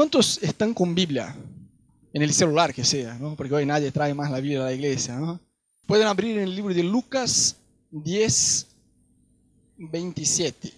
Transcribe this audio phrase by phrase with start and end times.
[0.00, 1.36] ¿Cuántos están con Biblia?
[2.14, 3.18] En el celular que sea.
[3.36, 5.20] Porque hoy nadie trae más la Biblia a la iglesia.
[5.86, 7.58] Pueden abrir en el libro de Lucas
[7.90, 8.66] 10,
[9.76, 10.72] 27.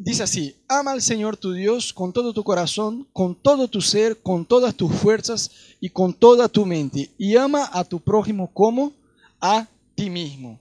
[0.00, 4.18] Dice así, ama al Señor tu Dios con todo tu corazón, con todo tu ser,
[4.18, 5.50] con todas tus fuerzas
[5.80, 7.08] y con toda tu mente.
[7.16, 8.92] Y ama a tu prójimo como
[9.40, 10.60] a ti mismo.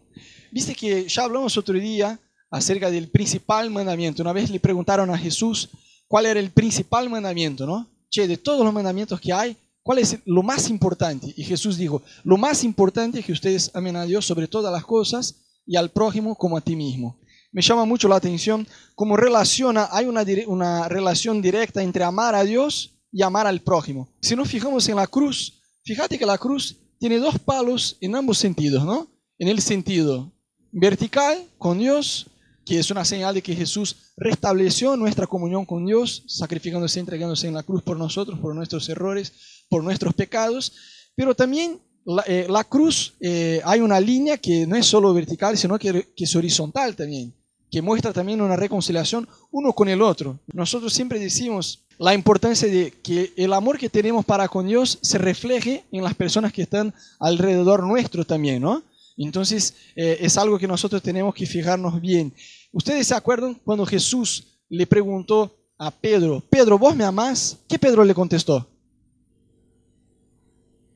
[0.50, 2.18] Viste que ya hablamos otro día
[2.50, 4.22] acerca del principal mandamiento.
[4.22, 5.70] Una vez le preguntaron a Jesús
[6.08, 7.88] cuál era el principal mandamiento, ¿no?
[8.10, 11.34] Che, de todos los mandamientos que hay, ¿cuál es lo más importante?
[11.36, 14.86] Y Jesús dijo, lo más importante es que ustedes amen a Dios sobre todas las
[14.86, 17.20] cosas y al prójimo como a ti mismo
[17.56, 22.44] me llama mucho la atención cómo relaciona, hay una, una relación directa entre amar a
[22.44, 24.10] Dios y amar al prójimo.
[24.20, 28.40] Si nos fijamos en la cruz, fíjate que la cruz tiene dos palos en ambos
[28.40, 29.08] sentidos, ¿no?
[29.40, 30.34] En el sentido
[30.74, 32.28] vertical con Dios,
[32.66, 37.54] que es una señal de que Jesús restableció nuestra comunión con Dios, sacrificándose, entregándose en
[37.54, 39.34] la cruz por nosotros, por nuestros errores,
[39.70, 40.74] por nuestros pecados,
[41.16, 45.78] pero también la, eh, cruz, eh, hay una línea que no es solo vertical, sino
[45.78, 47.34] que, que es horizontal también
[47.76, 50.40] que muestra también una reconciliación uno con el otro.
[50.54, 55.18] Nosotros siempre decimos la importancia de que el amor que tenemos para con Dios se
[55.18, 58.82] refleje en las personas que están alrededor nuestro también, ¿no?
[59.18, 62.34] Entonces eh, es algo que nosotros tenemos que fijarnos bien.
[62.72, 67.58] ¿Ustedes se acuerdan cuando Jesús le preguntó a Pedro, Pedro, ¿vos me amás?
[67.68, 68.68] ¿Qué Pedro le contestó?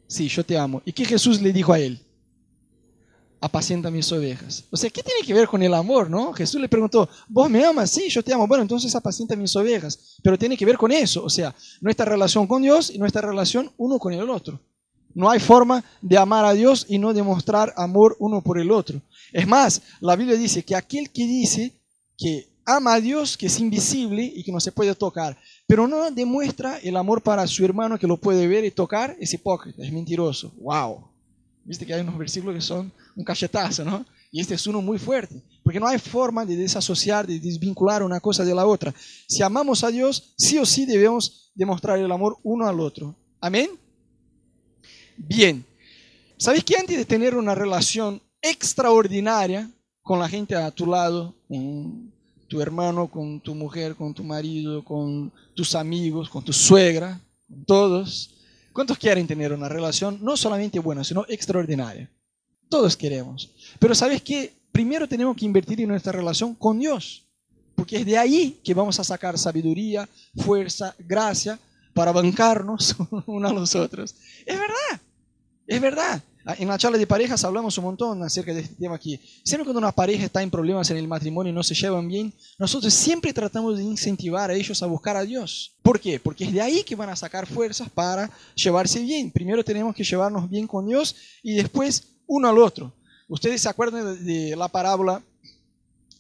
[0.08, 0.82] Sí, yo te amo.
[0.86, 2.02] ¿Y qué Jesús le dijo a él?
[3.42, 4.66] apacienta mis ovejas.
[4.70, 6.34] O sea, ¿qué tiene que ver con el amor, no?
[6.34, 7.90] Jesús le preguntó, ¿vos me amas?
[7.90, 8.48] Sí, yo te amo.
[8.48, 10.18] Bueno, entonces apacienta mis ovejas.
[10.22, 13.72] Pero tiene que ver con eso, o sea, nuestra relación con Dios y nuestra relación
[13.78, 14.60] uno con el otro.
[15.20, 19.02] No hay forma de amar a Dios y no demostrar amor uno por el otro.
[19.34, 21.74] Es más, la Biblia dice que aquel que dice
[22.18, 26.10] que ama a Dios, que es invisible y que no se puede tocar, pero no
[26.10, 29.92] demuestra el amor para su hermano que lo puede ver y tocar, es hipócrita, es
[29.92, 30.54] mentiroso.
[30.58, 31.10] ¡Wow!
[31.66, 34.06] Viste que hay unos versículos que son un cachetazo, ¿no?
[34.32, 38.22] Y este es uno muy fuerte, porque no hay forma de desasociar, de desvincular una
[38.22, 38.96] cosa de la otra.
[39.28, 43.18] Si amamos a Dios, sí o sí debemos demostrar el amor uno al otro.
[43.42, 43.70] Amén.
[45.28, 45.66] Bien.
[46.38, 49.70] ¿Sabes que antes de tener una relación extraordinaria
[50.02, 52.12] con la gente a tu lado, con
[52.48, 57.66] tu hermano, con tu mujer, con tu marido, con tus amigos, con tu suegra, con
[57.66, 58.34] todos,
[58.72, 62.10] ¿cuántos quieren tener una relación no solamente buena, sino extraordinaria?
[62.70, 63.52] Todos queremos.
[63.78, 64.54] Pero ¿sabes qué?
[64.72, 67.26] Primero tenemos que invertir en nuestra relación con Dios.
[67.76, 70.08] Porque es de ahí que vamos a sacar sabiduría,
[70.38, 71.60] fuerza, gracia
[71.94, 74.16] para bancarnos unos a los otros.
[74.46, 74.89] Es verdad,
[75.70, 76.24] es verdad.
[76.58, 79.20] En la charla de parejas hablamos un montón acerca de este tema aquí.
[79.44, 82.34] Siempre cuando una pareja está en problemas en el matrimonio y no se llevan bien,
[82.58, 85.76] nosotros siempre tratamos de incentivar a ellos a buscar a Dios.
[85.84, 86.20] ¿Por qué?
[86.20, 89.30] Porque es de ahí que van a sacar fuerzas para llevarse bien.
[89.30, 92.92] Primero tenemos que llevarnos bien con Dios y después uno al otro.
[93.28, 95.22] Ustedes se acuerdan de la parábola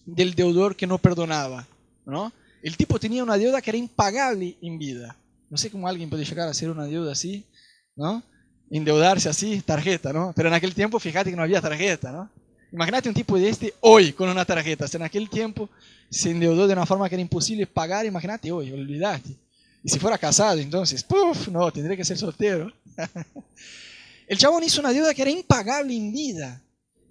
[0.06, 1.68] del deudor que no perdonaba,
[2.06, 2.32] ¿no?
[2.62, 5.18] El tipo tenía una deuda que era impagable en vida.
[5.50, 7.46] No sé cómo alguien puede llegar a hacer una deuda así,
[7.96, 8.22] ¿no?
[8.72, 10.34] Endeudarse así, tarjeta, ¿no?
[10.36, 12.30] Pero en aquel tiempo, fíjate que no había tarjeta, ¿no?
[12.72, 14.86] Imagínate un tipo de este hoy con una tarjeta.
[14.94, 15.70] en aquel tiempo
[16.10, 19.30] se endeudó de una forma que era imposible pagar, imagínate hoy, olvidaste.
[19.84, 21.48] Y si fuera casado, entonces, ¡puf!
[21.48, 22.72] No, tendría que ser soltero.
[24.28, 26.62] El chabón hizo una deuda que era impagable en vida.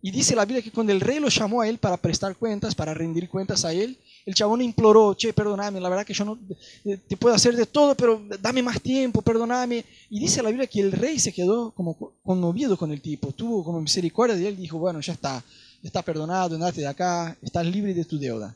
[0.00, 2.76] Y dice la Biblia que cuando el rey lo llamó a él para prestar cuentas,
[2.76, 3.98] para rendir cuentas a él,
[4.28, 6.38] el chabón imploró, che, perdóname, la verdad que yo no
[6.84, 9.82] eh, te puedo hacer de todo, pero dame más tiempo, perdóname.
[10.10, 13.64] Y dice la Biblia que el rey se quedó como conmovido con el tipo, tuvo
[13.64, 15.42] como misericordia de él, dijo, bueno, ya está,
[15.82, 18.54] está perdonado, andate de acá, estás libre de tu deuda.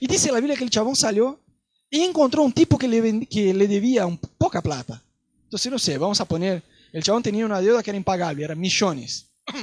[0.00, 1.40] Y dice la Biblia que el chabón salió
[1.88, 5.02] y encontró un tipo que le, que le debía un, poca plata.
[5.44, 6.62] Entonces, no sé, vamos a poner
[6.92, 9.26] el chabón tenía una deuda que era impagable, eran millones.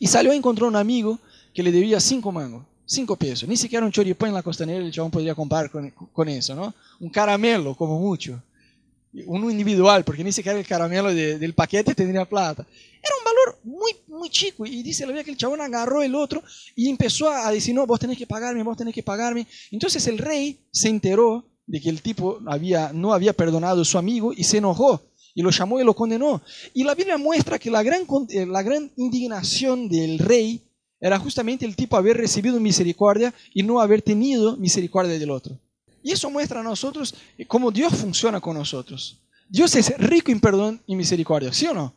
[0.00, 1.18] Y salió a encontrar un amigo
[1.54, 3.48] que le debía cinco mangos, cinco pesos.
[3.48, 6.74] Ni siquiera un choripán en la costanera el chabón podría comprar con, eso, ¿no?
[7.00, 8.42] Un caramelo, como mucho.
[9.26, 12.66] Uno individual, porque ni siquiera el caramelo del paquete tendría plata.
[13.02, 14.66] Era un valor muy, muy chico.
[14.66, 16.42] Y dice la vida que el chabón agarró el otro
[16.74, 19.46] y empezó a decir, no, vos tenés que pagarme, vos tenés que pagarme.
[19.70, 23.98] Entonces el rey se enteró de que el tipo había, no había perdonado a su
[23.98, 25.02] amigo y se enojó
[25.34, 26.42] y lo llamó y lo condenó.
[26.72, 30.62] Y la Biblia muestra que la gran, eh, la gran indignación del rey
[31.04, 35.54] era justamente el tipo haber recibido misericordia y no haber tenido misericordia del otro.
[36.02, 37.14] Y eso muestra a nosotros
[37.46, 39.18] cómo Dios funciona con nosotros.
[39.46, 41.92] Dios es rico en perdón y misericordia, ¿sí o no?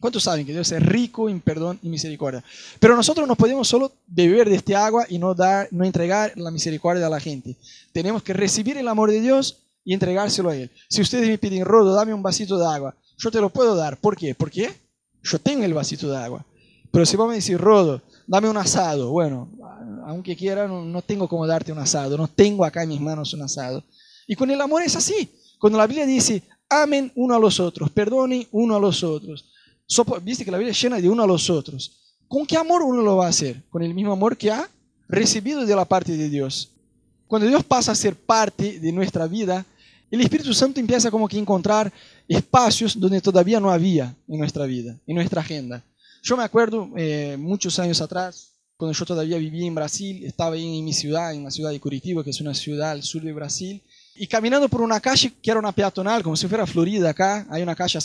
[0.00, 2.42] ¿Cuántos saben que Dios es rico en perdón y misericordia?
[2.80, 6.50] Pero nosotros no podemos solo beber de este agua y no, dar, no entregar la
[6.50, 7.58] misericordia a la gente.
[7.92, 10.70] Tenemos que recibir el amor de Dios y entregárselo a Él.
[10.88, 13.98] Si ustedes me piden, Rodo, dame un vasito de agua, yo te lo puedo dar.
[13.98, 14.34] ¿Por qué?
[14.34, 14.72] Porque
[15.22, 16.46] yo tengo el vasito de agua.
[16.90, 18.02] Pero si vos me decís, Rodo,
[18.32, 19.46] dame un asado, bueno,
[20.06, 23.42] aunque quiera, no, tengo como darte un asado, no tengo acá en mis manos un
[23.42, 23.84] asado.
[24.26, 25.28] Y con el amor es así.
[25.58, 29.44] Cuando la Biblia dice, amen uno a los otros, perdonen uno a los otros.
[30.22, 32.16] Viste que la Biblia es llena de uno a los otros.
[32.26, 33.64] ¿Con qué amor uno lo va a hacer?
[33.68, 34.66] Con el mismo amor que ha
[35.10, 36.70] recibido de la parte de Dios.
[37.26, 39.66] Cuando Dios pasa a ser parte de nuestra vida,
[40.10, 41.92] el Espíritu Santo empieza como que a encontrar
[42.26, 45.84] espacios donde todavía no había en nuestra vida, en nuestra agenda.
[46.24, 50.84] Yo me acuerdo eh, muchos años atrás, cuando yo todavía vivía en Brasil, estaba en
[50.84, 53.82] mi ciudad, en la ciudad de Curitiba, que es una ciudad al sur de Brasil,
[54.14, 57.64] y caminando por una calle que era una peatonal, como si fuera Florida acá, hay
[57.64, 57.98] una calle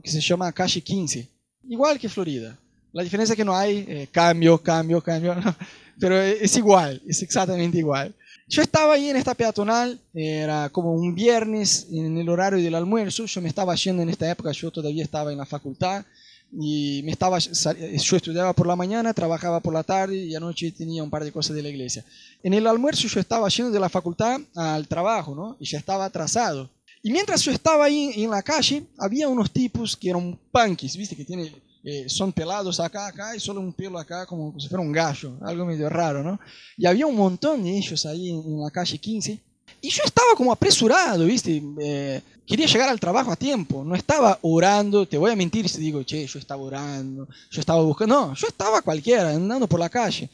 [0.00, 1.28] que se llama calle 15,
[1.68, 2.56] igual que Florida.
[2.92, 5.34] La diferencia es que no hay eh, cambio, cambio, cambio,
[5.98, 8.14] pero es igual, es exactamente igual.
[8.46, 13.26] Yo estaba ahí en esta peatonal, era como un viernes en el horario del almuerzo,
[13.26, 16.04] yo me estaba yendo en esta época, yo todavía estaba en la facultad,
[16.52, 21.02] y me estaba, yo estudiaba por la mañana, trabajaba por la tarde y anoche tenía
[21.02, 22.04] un par de cosas de la iglesia.
[22.42, 25.56] En el almuerzo yo estaba yendo de la facultad al trabajo, ¿no?
[25.58, 26.70] Y ya estaba atrasado.
[27.02, 31.14] Y mientras yo estaba ahí en la calle, había unos tipos que eran punkies, ¿viste?
[31.14, 31.52] Que tiene,
[31.84, 35.36] eh, son pelados acá, acá y solo un pelo acá como si fuera un gallo,
[35.42, 36.40] algo medio raro, ¿no?
[36.76, 39.40] Y había un montón de ellos ahí en, la calle 15.
[39.82, 41.62] Y yo estaba como apresurado, ¿viste?
[41.80, 45.80] Eh, quería llegar al trabajo a tiempo, no estaba orando, te voy a mentir si
[45.80, 49.88] digo, che, yo estaba orando, yo estaba buscando, no, yo estaba cualquiera, andando por la
[49.88, 50.30] calle.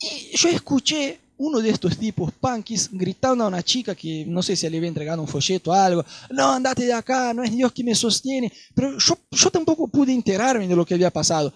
[0.00, 4.54] Y yo escuché uno de estos tipos punkis gritando a una chica que no sé
[4.54, 7.72] si le había entregado un folleto o algo, no, andate de acá, no es Dios
[7.72, 11.52] que me sostiene, pero yo, yo tampoco pude enterarme de lo que había pasado,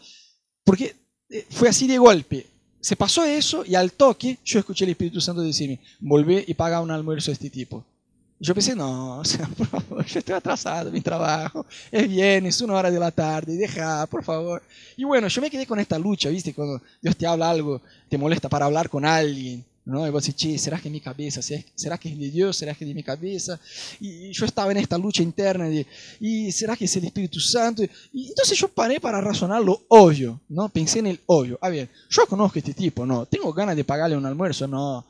[0.64, 0.96] porque
[1.30, 2.46] eh, fue así de golpe.
[2.80, 6.80] Se pasó eso y al toque yo escuché el Espíritu Santo decirme, volvé y paga
[6.80, 7.84] un almuerzo a este tipo.
[8.40, 12.74] Yo pensé, no, o sea, por favor, yo estoy atrasado, mi trabajo, es viernes, una
[12.74, 14.62] hora de la tarde, deja, por favor.
[14.96, 16.54] Y bueno, yo me quedé con esta lucha, ¿viste?
[16.54, 20.06] Cuando Dios te habla algo, te molesta para hablar con alguien, ¿no?
[20.06, 21.42] Y vos decís, che, ¿será que es mi cabeza?
[21.42, 22.56] ¿Será que es de Dios?
[22.56, 23.58] ¿Será que es de mi cabeza?
[23.98, 25.84] Y yo estaba en esta lucha interna de,
[26.20, 27.82] ¿y será que es el Espíritu Santo?
[28.12, 30.68] Y entonces yo paré para razonar lo obvio, ¿no?
[30.68, 31.58] Pensé en el obvio.
[31.60, 31.88] A ver,
[32.28, 33.26] conozco a este tipo, ¿no?
[33.26, 34.68] ¿Tengo ganas de pagarle un almuerzo?
[34.68, 35.04] No.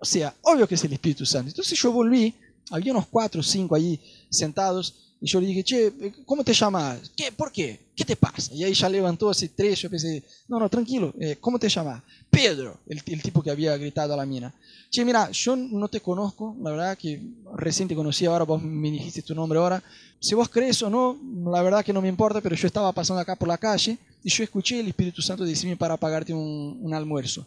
[0.00, 1.48] O sea, obvio que es el Espíritu Santo.
[1.48, 2.34] Entonces yo volví
[2.70, 4.00] había unos cuatro o cinco allí
[4.30, 5.92] sentados y yo le dije, che,
[6.24, 7.10] ¿cómo te llamas?
[7.16, 7.32] ¿Qué?
[7.32, 7.80] ¿Por qué?
[7.96, 8.54] ¿Qué te pasa?
[8.54, 12.02] Y ahí ya levantó así tres, yo pensé, no, no, tranquilo, eh, ¿cómo te llamas?
[12.30, 14.54] Pedro, el, tipo que había gritado a la mina.
[14.90, 17.20] Che, mira, yo no te conozco, la verdad que
[17.56, 19.82] recién te conocí ahora, vos me dijiste tu nombre ahora.
[20.20, 21.18] Si vos crees o no,
[21.50, 24.30] la verdad que no me importa, pero yo estaba pasando acá por la calle y
[24.30, 27.44] yo escuché el Espíritu Santo decirme para pagarte un, un almuerzo.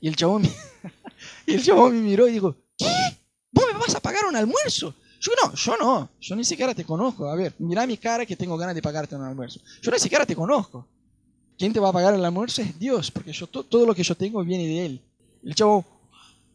[0.00, 0.50] Y el chabón, me,
[1.46, 3.07] y el chabón me miró y dijo, ¿qué?
[3.98, 4.94] ¿Vos me vas a pagar un almuerzo?
[5.20, 7.28] Yo no, yo no, yo ni siquiera te conozco.
[7.28, 9.60] A ver, mira mi cara que tengo ganas de pagarte un almuerzo.
[9.82, 10.86] Yo ni siquiera te conozco.
[11.58, 14.14] ¿Quién te va a pagar el almuerzo es Dios, porque yo, todo lo que yo
[14.14, 15.00] tengo viene de Él.
[15.42, 15.84] El chavo,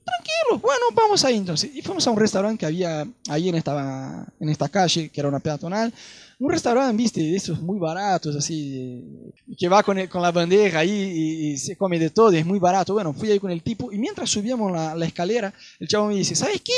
[0.06, 1.76] tranquilo, bueno, vamos ahí entonces.
[1.76, 5.28] Y fuimos a un restaurante que había ahí en esta, en esta calle, que era
[5.28, 5.94] una peatonal.
[6.40, 11.52] Un restaurante, viste, de esos muy baratos, así, que va con, con la bandeja ahí
[11.52, 12.94] y, se come de todo, es muy barato.
[12.94, 16.16] Bueno, fui ahí con el tipo y mientras subíamos la, la escalera, el chavo me
[16.16, 16.72] dice, ¿sabes qué?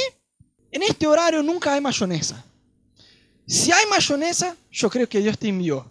[0.76, 2.44] En este horario nunca hay mayonesa.
[3.48, 5.90] Si hay mayonesa, yo creo que Dios te envió.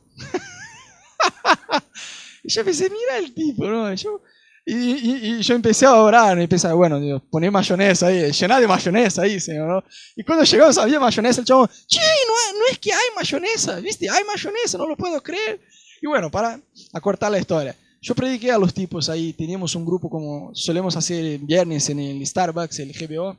[2.43, 3.95] y yo pensé, mira el tipo, ¿no?
[3.95, 4.21] Yo,
[4.67, 9.23] y, yo empecé a orar, y empecé, bueno, Dios, poné mayonesa ahí, llená de mayonesa
[9.23, 9.85] ahí, Señor, ¿no?
[10.17, 14.11] Y cuando llegamos había mayonesa, el chavo, che, no, no es que hay mayonesa, ¿viste?
[14.11, 15.62] Hay mayonesa, no lo puedo creer.
[16.03, 16.61] Y bueno, para
[16.93, 21.38] acortar la historia, yo prediqué a los tipos ahí, teníamos un grupo como solemos hacer
[21.38, 23.38] viernes en el Starbucks, el GBO,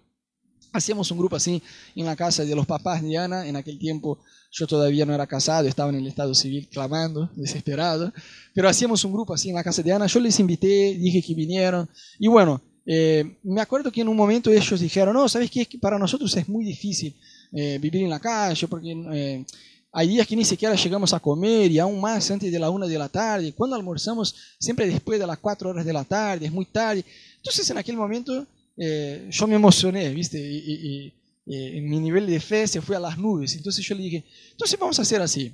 [0.77, 1.61] hacíamos un grupo así
[1.95, 4.19] en la casa de los papás de Ana, en aquel tiempo
[4.57, 8.13] yo todavía no era casado, estaba en el estado civil clamando, desesperado.
[8.53, 10.07] Pero hacíamos un grupo así en la casa de Ana.
[10.07, 11.89] Yo les invité, dije que vinieron.
[12.19, 15.67] Y bueno, eh, me acuerdo que en un momento ellos dijeron, no, ¿sabes qué?
[15.81, 17.13] Para nosotros es muy difícil
[17.51, 19.45] eh, vivir en la calle porque eh,
[19.91, 22.87] hay días que ni siquiera llegamos a comer y aún más antes de la una
[22.87, 23.51] de la tarde.
[23.53, 27.03] Cuando almorzamos, siempre después de las cuatro horas de la tarde, es muy tarde.
[27.37, 30.39] Entonces en aquel momento yo me emocioné, ¿viste?
[30.39, 31.13] y,
[31.47, 33.55] eh, mi nivel de fe se fue a las nubes.
[33.55, 35.51] Entonces yo le dije, entonces vamos a hacer así.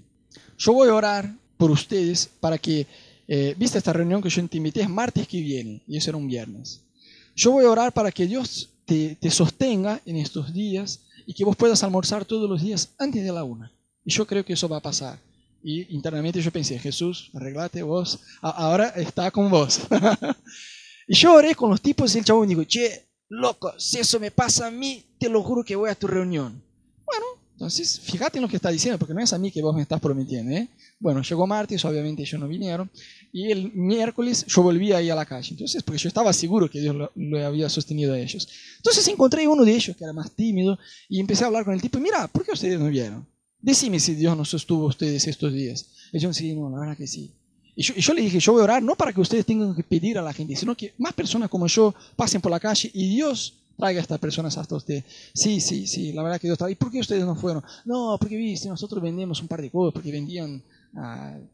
[0.58, 2.88] Yo voy a orar por ustedes para que,
[3.28, 6.18] eh, viste esta reunión que yo te invité, es martes que viene, y eso era
[6.18, 6.82] un viernes.
[7.36, 11.46] Yo voy a orar para que Dios te, te sostenga en estos días y que
[11.46, 13.72] vos puedas almorzar todos los días antes de la una.
[14.04, 15.20] Y yo creo que eso va a pasar.
[15.64, 19.82] Y internamente yo pensé, Jesús, arreglate vos, ahora está con vos.
[21.08, 24.30] y yo oré con los tipos y el me dijo, che, loco, si eso me
[24.30, 26.62] pasa a mí, te lo juro que voy a tu reunión.
[27.06, 29.74] Bueno, entonces fíjate en lo que está diciendo, porque no es a mí que vos
[29.74, 30.52] me estás prometiendo.
[30.52, 30.68] ¿eh?
[31.00, 32.92] Bueno, llegó martes, obviamente ellos no vinieron,
[33.32, 35.52] y el miércoles yo volví ahí a la calle.
[35.52, 38.50] Entonces, porque yo estaba seguro que Dios lo, había sostenido a ellos.
[38.78, 41.82] Entonces encontré uno de ellos que era más tímido y empecé a hablar con el
[41.82, 43.26] tipo, mira, ¿por qué ustedes no vieron?
[43.62, 45.86] Decime si Dios no sostuvo a ustedes estos días.
[46.12, 47.32] Ellos sí, no, la verdad que sí.
[47.76, 50.18] Y yo, le dije, yo voy a orar no para que ustedes tengan que pedir
[50.18, 53.54] a la gente, sino que más personas como yo pasen por la calle y Dios
[53.78, 55.04] traiga a estas personas hasta usted.
[55.34, 56.70] Sí, sí, sí, la verdad que Dios está.
[56.70, 57.64] ¿Y por qué ustedes no fueron?
[57.86, 60.62] No, porque viste, nosotros vendemos un par de cosas, porque vendían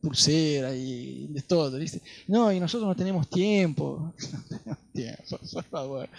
[0.02, 2.02] pulsera y de todo, ¿viste?
[2.28, 4.14] No, y nosotros no tenemos tiempo.
[4.32, 6.10] No tenemos tiempo, por favor.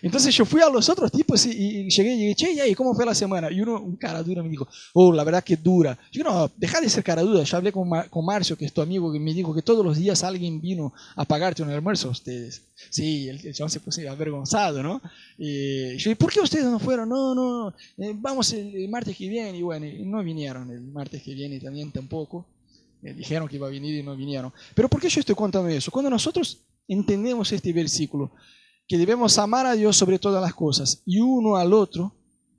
[0.00, 3.04] Entonces yo fui a los otros tipos y, llegué y dije, che, ¿y cómo fue
[3.04, 3.50] la semana?
[3.50, 5.98] Y uno, un cara dura, me dijo, oh, la verdad que dura.
[6.12, 7.42] Yo no, deja de ser cara dura.
[7.42, 9.96] Yo hablé con, con Marcio, que es tu amigo, que me dijo que todos los
[9.96, 12.62] días alguien vino a pagarte un almuerzo a ustedes.
[12.90, 15.02] Sí, el, chabón se puso avergonzado, ¿no?
[15.36, 17.08] Y yo, ¿y por qué ustedes no fueron?
[17.08, 19.58] No, no, eh, vamos el, martes que viene.
[19.58, 22.46] Y bueno, no vinieron el martes que viene también tampoco.
[23.02, 24.52] Eh, dijeron que iba a venir y no vinieron.
[24.74, 25.90] Pero ¿por qué yo estoy contando eso?
[25.90, 28.30] Cuando nosotros entendemos este versículo,
[28.88, 32.12] que debemos amar a Dios sobre todas las cosas y uno al otro,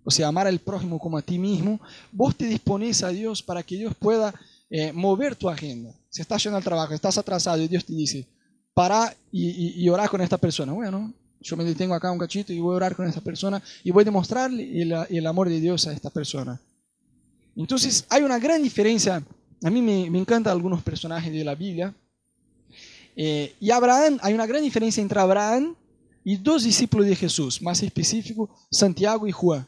[0.04, 1.80] o sea, amar al prójimo como a ti mismo,
[2.12, 4.34] vos te dispones a Dios para que Dios pueda
[4.70, 5.94] eh, mover tu agenda.
[6.10, 8.28] Si estás yendo al trabajo, estás atrasado y Dios te dice,
[8.74, 10.72] para y, y, orar con esta persona.
[10.72, 13.92] Bueno, yo me detengo acá un cachito y voy a orar con esta persona y
[13.92, 16.62] voy a demostrarle el, el amor de Dios a esta persona.
[17.56, 19.24] Entonces, hay una gran diferencia
[19.64, 21.94] a mí me, encantan algunos personajes de la Biblia.
[23.16, 25.76] Eh, y Abraham, hay una gran diferencia entre Abraham
[26.24, 29.66] y dos discípulos de Jesús, más específico, Santiago y Juan.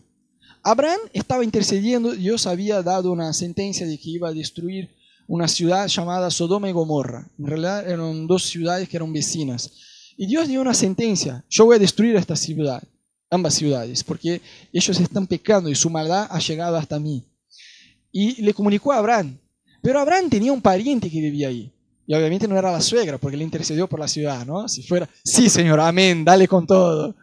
[0.64, 4.90] Abraham estaba intercediendo, Dios había dado una sentencia de que iba a destruir
[5.28, 7.28] una ciudad llamada Sodoma y Gomorra.
[7.40, 9.72] En realidad eran dos ciudades que eran vecinas.
[10.18, 12.84] Y Dios dio una sentencia, yo voy a destruir esta ciudad,
[13.30, 17.24] ambas ciudades, porque ellos están pecando y su maldad ha llegado hasta mí.
[18.12, 19.38] Y le comunicó a Abraham,
[19.82, 21.72] pero Abraham tenía un pariente que vivía ahí.
[22.08, 24.68] Y obviamente no era la suegra, porque le intercedió por la ciudad, ¿no?
[24.68, 27.16] Si fuera, sí, señor, amén, dale con todo.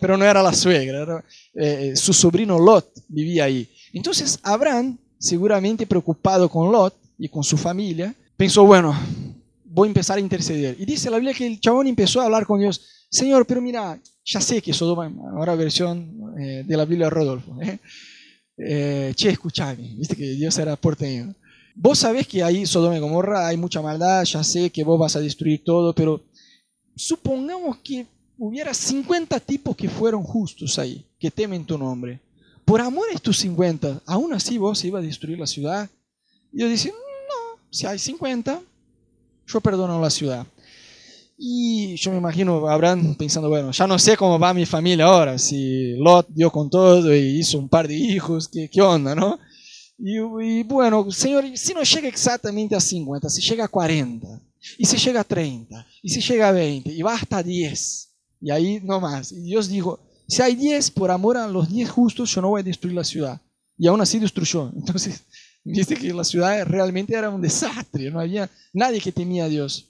[0.00, 1.22] pero no era la suegra,
[1.54, 3.68] eh, su sobrino Lot vivía ahí.
[3.92, 8.98] Entonces Abraham, seguramente preocupado con Lot y con su familia, pensó, bueno,
[9.64, 10.76] voy a empezar a interceder.
[10.78, 14.00] Y dice la Biblia que el chabón empezó a hablar con Dios, Señor, pero mira,
[14.24, 17.78] ya sé que Sodoma, ahora versión eh, de la Biblia de Rodolfo, ¿eh?
[18.56, 21.34] eh che, escuchame, viste que Dios era porteño.
[21.82, 25.16] Vos sabés que ahí, Sodoma y Gomorra, hay mucha maldad, ya sé que vos vas
[25.16, 26.20] a destruir todo, pero
[26.94, 28.06] supongamos que
[28.36, 32.20] hubiera 50 tipos que fueron justos ahí, que temen tu nombre.
[32.66, 35.88] Por amor a estos 50, aún así vos ibas a destruir la ciudad.
[36.52, 38.60] Y yo dice, no, si hay 50,
[39.46, 40.46] yo perdono la ciudad.
[41.38, 45.38] Y yo me imagino habrán pensando, bueno, ya no sé cómo va mi familia ahora,
[45.38, 49.38] si Lot dio con todo y hizo un par de hijos, ¿qué, qué onda, no?
[50.02, 54.40] E, bueno, Senhor, se não chega exatamente a 50, se chega a 40,
[54.78, 58.08] e se chega a 30, e se chega a 20, e vai hasta 10,
[58.42, 59.30] e aí não mais.
[59.30, 62.62] E Deus dijo, se há 10, por amor a los 10 justos, eu não vou
[62.62, 63.40] destruir a cidade.
[63.78, 64.70] E aún assim destruyó.
[64.76, 64.94] Então,
[65.64, 69.86] viste que a cidade realmente era um desastre, não havia nadie que temia a Deus.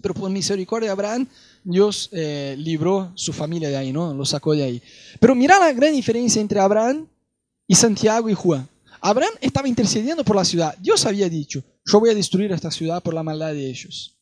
[0.00, 1.26] Pero por misericordia de Abraham,
[1.64, 4.14] Dios eh, libró su familia de ahí, ¿no?
[4.14, 4.82] Lo sacó de ahí.
[5.18, 7.06] Pero mira la gran diferencia entre Abraham
[7.66, 8.68] y Santiago y Juan.
[9.04, 10.76] Abraham estaba intercediendo por la ciudad.
[10.78, 14.16] Dios había dicho, yo voy a destruir esta ciudad por la maldad de ellos.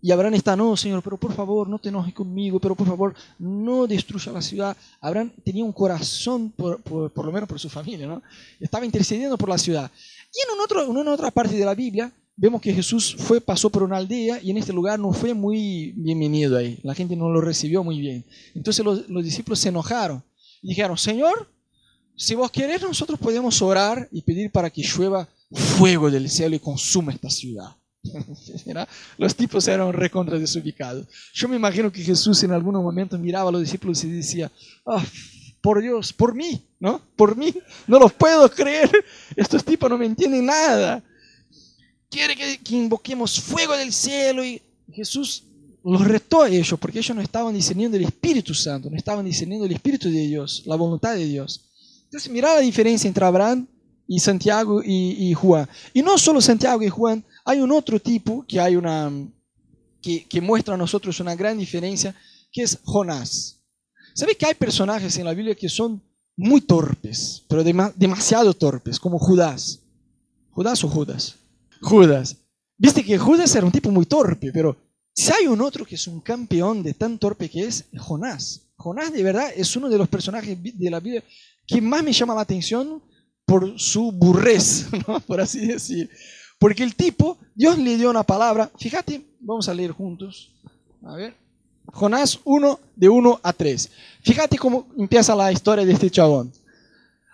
[0.00, 3.14] Y Abraham está, no, Señor, pero por favor, no te enojes conmigo, pero por favor,
[3.38, 4.74] no destruya la ciudad.
[5.02, 6.80] Abraham tenía un corazón, por,
[7.14, 8.22] lo menos por su familia, ¿no?
[8.58, 9.90] Estaba intercediendo por la ciudad.
[10.32, 13.98] Y en, una otra parte de la Biblia, vemos que Jesús fue, pasó por una
[13.98, 16.80] aldea y en este lugar no fue muy bienvenido ahí.
[16.82, 18.24] La gente no lo recibió muy bien.
[18.54, 20.24] Entonces los, los discípulos se enojaron
[20.62, 21.50] y dijeron, Señor,
[22.20, 26.58] si vos querés, nosotros podemos orar y pedir para que llueva fuego del cielo y
[26.58, 27.74] consuma esta ciudad.
[29.16, 31.06] los tipos eran recontra desubicados.
[31.32, 34.52] Yo me imagino que Jesús en algún momento miraba a los discípulos y decía,
[34.84, 35.02] ah,
[35.62, 37.00] por Dios, por mí, ¿no?
[37.16, 37.54] Por mí,
[37.86, 38.90] no los puedo creer.
[39.34, 41.02] Estos tipos no me entienden nada.
[42.10, 44.60] Quiere que, que invoquemos fuego del cielo y
[44.92, 45.44] Jesús
[45.82, 49.64] los retó a ellos porque ellos no estaban discerniendo el Espíritu Santo, no estaban discerniendo
[49.64, 51.64] el Espíritu de Dios, la voluntad de Dios.
[52.10, 53.68] Entonces, mira la diferencia entre Abraham
[54.08, 55.68] y Santiago y, Juan.
[55.94, 59.12] Y no solo Santiago y Juan, hay un otro tipo que, hay una,
[60.02, 62.12] que, que muestra a nosotros una gran diferencia,
[62.50, 63.60] que es Jonás.
[64.12, 66.02] ¿Sabes que hay personajes en la Biblia que son
[66.36, 69.78] muy torpes, pero demasiado torpes, como Judas?
[70.50, 71.36] ¿Judas o Judas?
[71.80, 72.38] Judas.
[72.76, 74.76] Viste que Judas era un tipo muy torpe, pero
[75.14, 78.62] si hay un otro que es un campeón de tan torpe que es, Jonás.
[78.74, 81.22] Jonás de verdad es uno de los personajes de la Biblia
[81.70, 83.00] que más me llama la atención
[83.46, 84.88] por su burrez,
[85.26, 86.10] por así decir.
[86.58, 90.50] Porque el tipo, Dios le dio una palabra, fíjate, vamos a leer juntos.
[91.04, 91.34] A ver.
[91.86, 93.90] Jonás 1, de 1 a 3.
[94.22, 96.52] Fíjate cómo empieza la historia de este chabón.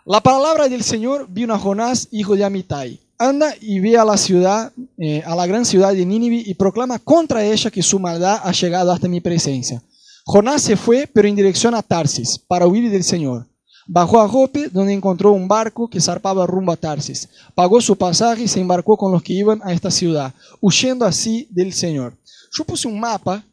[0.04, 3.00] La palabra del Señor vino a Jonás, hijo de Amitai.
[3.18, 6.98] Anda y ve a la ciudad, eh, a la gran ciudad de Nínive y proclama
[6.98, 9.82] contra ella que su maldad ha llegado hasta mi presencia.
[10.24, 13.46] Jonás se fue, pero en dirección a Tarsis, para huir del Señor.
[13.88, 17.28] Bajó a Jope, donde encontró un barco que zarpaba rumbo a Tarsis.
[17.54, 21.46] Pagó su pasaje y se embarcó con los que iban a esta ciudad, huyendo así
[21.50, 22.14] del Señor.
[22.52, 23.44] Yo puse un mapa,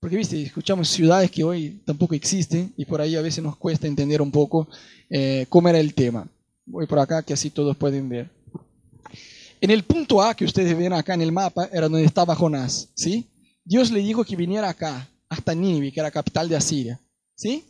[0.00, 3.86] porque viste, escuchamos ciudades que hoy tampoco existen y por ahí a veces nos cuesta
[3.86, 4.68] entender un poco
[5.10, 6.26] eh, cómo era el tema.
[6.66, 8.30] Voy por acá que así todos pueden ver.
[9.60, 12.88] En el punto A que ustedes ven acá en el mapa era donde estaba Jonás,
[12.94, 13.26] ¿sí?
[13.64, 17.00] Dios le dijo que viniera acá, hasta Nínive, que era capital de Asiria,
[17.34, 17.64] ¿sí?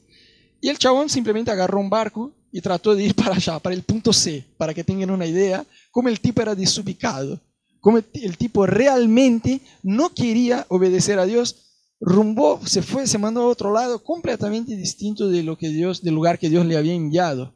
[0.61, 3.83] Y el chabón simplemente agarró un barco y trató de ir para allá, para el
[3.83, 7.41] punto C, para que tengan una idea cómo el tipo era desubicado,
[7.81, 11.69] cómo el tipo realmente no quería obedecer a Dios,
[12.01, 16.15] rumbó, se fue, se mandó a otro lado completamente distinto de lo que Dios, del
[16.15, 17.55] lugar que Dios le había enviado,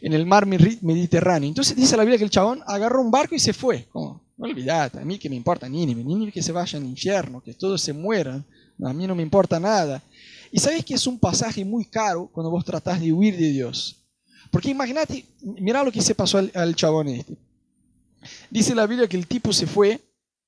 [0.00, 1.48] en el mar Mediterráneo.
[1.48, 3.86] Entonces dice la Biblia que el chabón agarró un barco y se fue.
[3.90, 7.42] Como, no olvidate, a mí que me importa Nínive, Nínive que se vaya al infierno,
[7.42, 8.44] que todos se mueran,
[8.84, 10.02] a mí no me importa nada.
[10.50, 13.96] Y sabes que es un pasaje muy caro cuando vos tratás de huir de Dios.
[14.50, 17.36] Porque imagínate, mira lo que se pasó al, chabón este.
[18.50, 20.00] Dice la Biblia que el tipo se fue,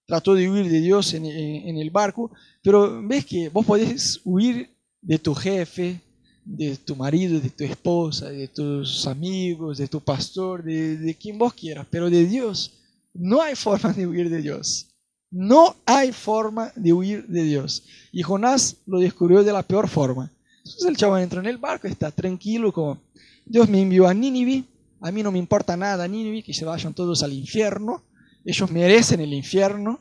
[0.06, 2.30] trató de huir de Dios en, el barco,
[2.62, 4.70] pero ves que vos podés huir
[5.02, 6.00] de tu jefe,
[6.44, 11.52] de tu marido, de tu esposa, de tus amigos, de tu pastor, de quien vos
[11.52, 12.72] quieras, pero de Dios
[13.14, 14.89] no hay forma de huir de Dios.
[15.30, 17.84] No hay forma de huir de Dios.
[18.12, 20.30] Y Jonás lo descubrió de la peor forma.
[20.58, 22.98] Entonces el chaval entra en el barco, está tranquilo, como
[23.46, 24.64] Dios me envió a Nínive,
[25.00, 28.02] a mí no me importa nada Nínive, que se vayan todos al infierno,
[28.44, 30.00] ellos merecen el infierno,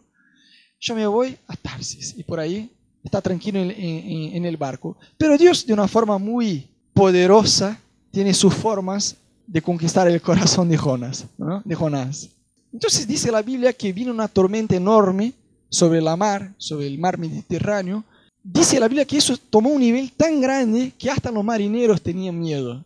[0.80, 2.70] yo me voy a Tarsis y por ahí
[3.04, 4.98] está tranquilo en, el barco.
[5.18, 7.80] Pero Dios de una forma muy poderosa
[8.12, 9.16] tiene sus formas
[9.48, 11.26] de conquistar el corazón de Jonás,
[11.66, 12.30] de Jonás.
[12.72, 15.34] Entonces dice la Biblia que vino una tormenta enorme
[15.70, 18.04] sobre la mar, sobre el mar Mediterráneo.
[18.44, 22.40] Dice la Biblia que eso tomó un nivel tan grande que hasta los marineros tenían
[22.40, 22.86] miedo.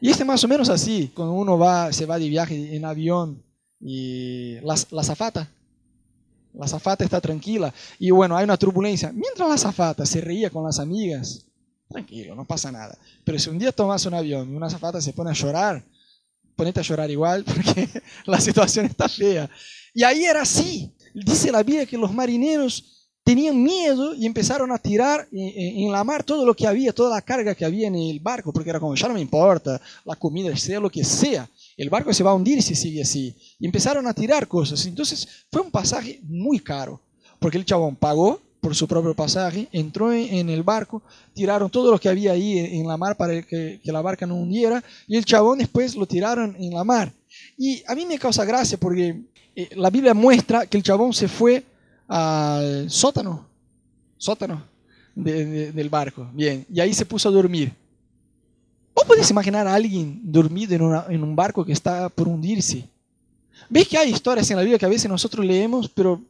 [0.00, 3.42] Y es más o menos así, cuando uno va, se va de viaje en avión
[3.80, 5.48] y la, la zafata,
[6.52, 9.12] la zafata está tranquila y bueno, hay una turbulencia.
[9.12, 11.46] Mientras la zafata se reía con las amigas,
[11.88, 12.96] tranquilo, no pasa nada.
[13.24, 15.82] Pero si un día tomas un avión y una zafata se pone a llorar,
[16.56, 17.88] ponete a llorar igual porque
[18.26, 19.48] la situación está fea.
[19.92, 20.92] Y ahí era así.
[21.14, 26.22] Dice la Biblia que los marineros tenían miedo y empezaron a tirar en, la mar
[26.22, 28.94] todo lo que había, toda la carga que había en el barco, porque era como,
[28.94, 32.34] ya no me importa, la comida, sea lo que sea, el barco se va a
[32.34, 33.34] hundir si sigue así.
[33.58, 34.84] Y empezaron a tirar cosas.
[34.84, 37.00] Entonces fue un pasaje muy caro,
[37.38, 41.02] porque el chabón pagó por su propio pasaje, entró en, el barco,
[41.34, 44.82] tiraron todo lo que había ahí en, la mar para que, la barca no hundiera,
[45.06, 47.12] y el chabón después lo tiraron en la mar.
[47.58, 49.20] Y a mí me causa gracia porque
[49.54, 51.62] eh, la Biblia muestra que el chabón se fue
[52.08, 53.46] al sótano,
[54.16, 54.64] sótano
[55.14, 57.70] del barco, bien, y ahí se puso a dormir.
[58.94, 62.88] ¿Vos podés imaginar a alguien dormido en, en un barco que está por hundirse?
[63.68, 66.22] ¿Ves que hay historias en la Biblia que a veces nosotros leemos, pero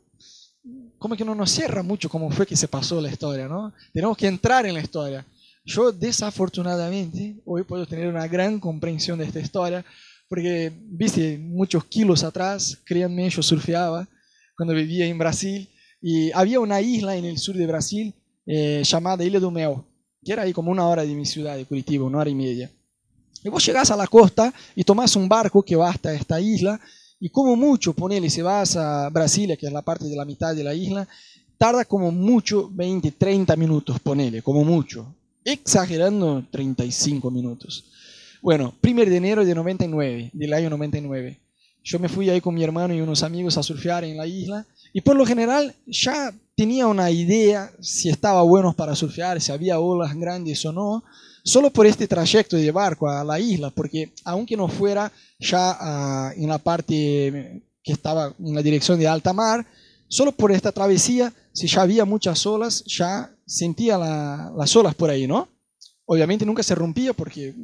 [1.05, 3.75] como que no nos cierra mucho cómo fue que se pasó la historia, ¿no?
[3.93, 5.23] Tenemos que entrar en la historia.
[5.63, 9.85] Yo desafortunadamente hoy puedo tener una gran comprensión de esta historia,
[10.31, 14.09] porque, viste, muchos kilos atrás, créanme, yo surfeaba
[14.57, 15.69] cuando vivía en Brasil,
[16.01, 18.15] y había una isla en el sur de Brasil
[18.47, 19.75] eh, llamada Ilha do Mel,
[20.25, 22.71] que era ahí como una hora de mi ciudad, de Curitiba, una hora y media.
[23.43, 26.81] Y vos llegás a la costa y tomás un barco que va hasta esta isla,
[27.21, 30.55] y como mucho, ponele, si vas a Brasilia, que es la parte de la mitad
[30.55, 31.09] de la isla,
[31.57, 35.15] tarda como mucho 20, 30 minutos, ponele, como mucho.
[35.45, 37.85] Exagerando 35 minutos.
[38.43, 41.41] Bueno, primer de enero de 99, del año 99.
[41.83, 44.67] Yo me fui ahí con mi hermano y unos amigos a surfear en la isla
[44.93, 49.79] y por lo general ya tenía una idea si estaba bueno para surfear, si había
[49.79, 51.05] olas grandes o no,
[51.45, 56.33] solo por este trayecto de barco a la isla, porque aunque no fuera ya ah,
[56.35, 59.67] en la parte que estaba en la dirección de alta mar,
[60.09, 65.27] solo por esta travesía, si ya había muchas olas, ya sentía las olas por ahí,
[65.27, 65.49] ¿no?
[66.07, 67.55] Obviamente nunca se rompía porque,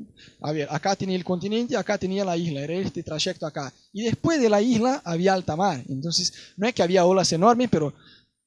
[0.41, 3.73] a ver, acá tenía el continente, acá tenía la isla, era este trayecto acá.
[3.93, 5.83] Y después de la isla había alta mar.
[5.89, 7.93] Entonces, no es que había olas enormes, pero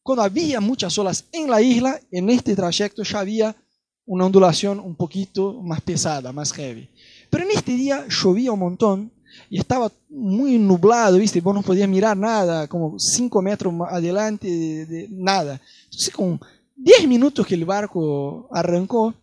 [0.01, 3.55] cuando había muchas olas en la isla, en este trayecto ya había
[4.05, 6.89] una ondulación un poquito más pesada, más heavy.
[7.29, 9.11] Pero en este día llovía un montón
[9.49, 11.41] y estaba muy nublado, ¿viste?
[11.41, 14.47] Vos no podías mirar nada, como 5 metros adelante,
[14.85, 15.59] de, nada.
[15.85, 16.39] Entonces, con
[16.75, 19.13] 10 minutos que el barco arrancó,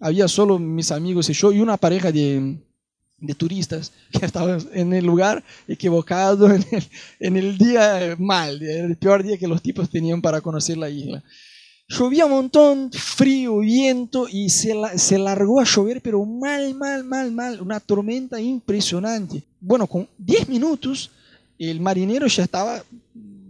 [0.00, 2.58] había solo mis amigos y yo y una pareja de,
[3.18, 6.84] de turistas que estaban en el lugar equivocado, en el,
[7.20, 11.22] en el día mal, el peor día que los tipos tenían para conocer la isla.
[11.90, 17.32] Llovía un montón, frío, viento y se, se largó a llover, pero mal, mal, mal,
[17.32, 17.60] mal.
[17.60, 19.42] Una tormenta impresionante.
[19.60, 21.10] Bueno, con 10 minutos
[21.58, 22.82] el marinero ya estaba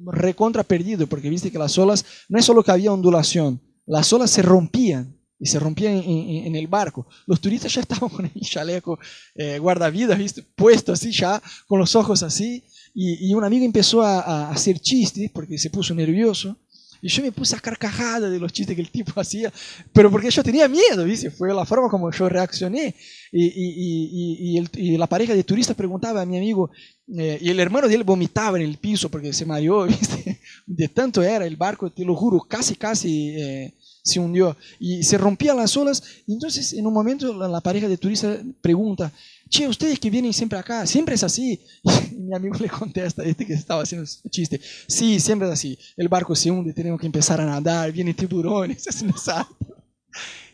[0.07, 4.31] recontra perdido, porque viste que las olas, no es solo que había ondulación, las olas
[4.31, 7.07] se rompían y se rompían en, el barco.
[7.26, 8.98] Los turistas ya estaban con el chaleco
[9.35, 10.42] eh, guardavidas, ¿viste?
[10.55, 12.64] puesto así ya, con los ojos así.
[12.94, 16.57] Y, un amigo empezó a, a hacer chistes porque se puso nervioso.
[17.03, 19.53] Y yo me puse a carcajada de los chistes que el tipo hacía,
[19.93, 21.31] pero porque yo tenía miedo, ¿viste?
[21.31, 22.95] Fue la forma como yo reaccioné.
[23.33, 26.71] Y, y, y, y la pareja de turistas preguntaba a mi amigo,
[27.17, 30.41] eh, y el hermano de él vomitaba en el piso porque se mareó, ¿viste?
[30.67, 34.57] De tanto era el barco, te lo juro, casi, casi eh, se hundió.
[34.79, 36.03] Y se rompían las olas.
[36.29, 39.13] Entonces, en un momento, la, la pareja de turistas pregunta,
[39.51, 41.61] che, ustedes que vienen siempre acá, siempre es así.
[42.17, 45.79] Mi amigo le contesta, este que estaba haciendo chiste, sí, siempre es así.
[45.97, 49.57] El barco se hunde, tenemos que empezar a nadar, vienen tiburones, es un desastre.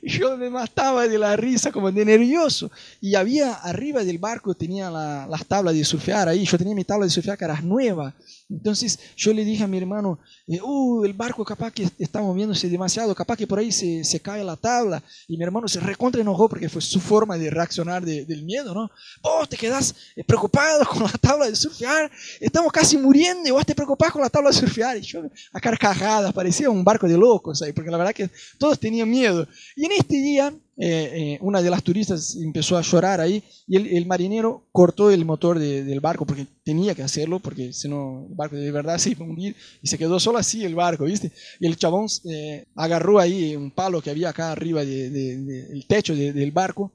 [0.02, 2.70] Y yo me mataba de la risa, como de nervioso.
[3.00, 6.44] Y había arriba del barco, tenía la, las tablas de surfear ahí.
[6.44, 8.14] Yo tenía mi tabla de surfear que era nueva.
[8.48, 12.68] Entonces yo le dije a mi hermano, eh, uh, el barco capaz que está moviéndose
[12.68, 15.02] demasiado, capaz que por ahí se, se cae la tabla.
[15.26, 18.90] Y mi hermano se recontra enojó porque fue su forma de reaccionar del miedo, ¿no?
[19.20, 23.66] Vos te quedás eh, preocupado con la tabla de surfear, estamos casi muriendo y vos
[23.66, 24.96] te preocupás con la tabla de surfear.
[24.96, 28.78] Y yo a carcajadas, parecía un barco de locos ahí, porque la verdad que todos
[28.78, 29.46] tenían miedo.
[29.74, 33.96] Y en este día eh, eh, una de las turistas empezó a llorar ahí y
[33.96, 38.34] el, marinero cortó el motor del barco porque tenía que hacerlo porque si no el
[38.34, 41.32] barco de verdad se iba a hundir y se quedó solo así el barco, ¿viste?
[41.60, 46.52] Y el chabón eh, agarró ahí un palo que había acá arriba del techo del
[46.52, 46.92] barco,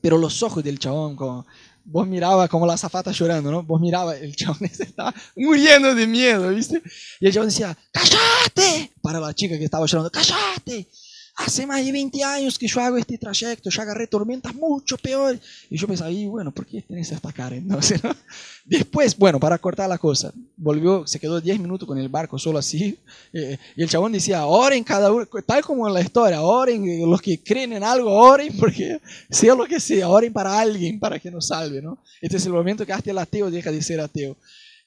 [0.00, 1.46] pero los ojos del chabón como...
[1.88, 3.62] Vos miraba como la zafata llorando, ¿no?
[3.62, 6.82] Vos miraba, el chabón estaba muriendo de miedo, ¿viste?
[7.20, 8.90] Y el chabón decía, ¡cállate!
[9.00, 10.88] Para la chica que estaba llorando, ¡cállate!
[11.36, 15.40] Hace más de 20 años que yo hago este trayecto, ya agarré tormentas mucho peores.
[15.68, 18.00] Y yo pensaba, y bueno, ¿por qué tenés esta cara entonces?
[18.06, 18.14] No?
[18.64, 22.58] Después, bueno, para cortar la cosa, volvió, se quedó 10 minutos con el barco solo
[22.58, 22.98] así.
[23.32, 27.04] Eh, y el chabón decía, oren cada uno, tal como en la historia, oren, eh,
[27.06, 31.18] los que creen en algo, oren, porque sea lo que sea, oren para alguien, para
[31.18, 31.98] que nos salve, ¿no?
[32.20, 34.36] Este es el momento que hasta el ateo deja de ser ateo.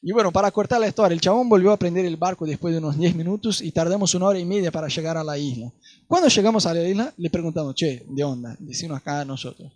[0.01, 2.77] Y bueno, para cortar la historia, el chabón volvió a prender el barco después de
[2.77, 5.73] unos 10 minutos y tardamos una hora y media para llegar a la isla.
[6.07, 8.55] Cuando llegamos a la isla, le preguntamos, che, ¿de onda?
[8.59, 9.73] Decimos acá a nosotros.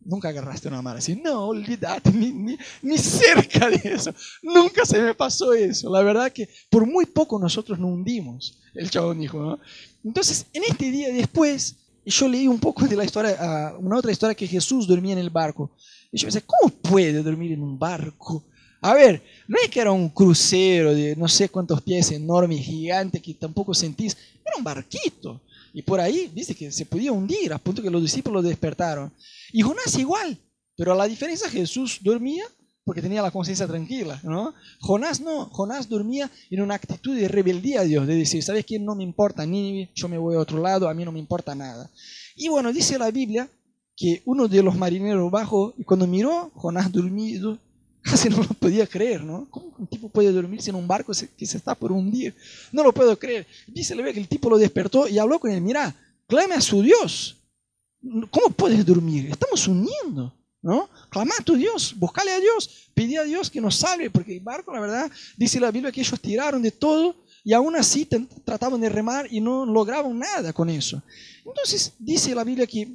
[0.00, 1.16] Nunca agarraste una mar así.
[1.16, 4.14] No, olvídate, ni, ni, cerca de eso.
[4.42, 5.92] Nunca se me pasó eso.
[5.92, 9.38] La verdad que por muy poco nosotros nos hundimos, el chabón dijo.
[9.38, 9.60] ¿no?
[10.02, 11.76] Entonces, en este día después,
[12.06, 15.18] yo leí un poco de la historia, ah, una otra historia que Jesús dormía en
[15.18, 15.72] el barco.
[16.10, 18.46] Y yo pensé, ¿cómo puede dormir en un barco?
[18.80, 23.20] A ver, no es que era un crucero de no sé cuántos pies enorme, gigante,
[23.20, 25.40] que tampoco sentís, era un barquito.
[25.72, 29.12] Y por ahí dice que se podía hundir, a punto que los discípulos despertaron.
[29.52, 30.38] Y Jonás igual,
[30.76, 32.44] pero a la diferencia Jesús dormía
[32.88, 34.54] porque tenía la conciencia tranquila, ¿no?
[34.80, 38.78] Jonás no, Jonás dormía en una actitud de rebeldía a Dios, de decir, ¿sabes qué?
[38.78, 41.54] No me importa ni yo me voy a otro lado, a mí no me importa
[41.54, 41.90] nada.
[42.34, 43.46] Y bueno, dice la Biblia
[43.94, 47.58] que uno de los marineros bajó y cuando miró Jonás dormido,
[48.10, 49.46] Casi no lo podía creer, ¿no?
[49.50, 52.34] ¿Cómo un tipo puede dormirse en un barco que se está por hundir?
[52.72, 53.46] No lo puedo creer.
[53.66, 55.60] Dice ve que el tipo lo despertó y habló con él.
[55.60, 55.94] Mira,
[56.26, 57.36] clame a su Dios.
[58.30, 59.28] ¿Cómo puedes dormir?
[59.30, 60.88] Estamos hundiendo, ¿no?
[61.10, 64.40] Clama a tu Dios, buscale a Dios, pide a Dios que nos salve, porque el
[64.40, 68.06] barco, la verdad, dice la Biblia que ellos tiraron de todo y aún así
[68.44, 71.02] trataban de remar y no lograban nada con eso.
[71.44, 72.88] Entonces dice la Biblia que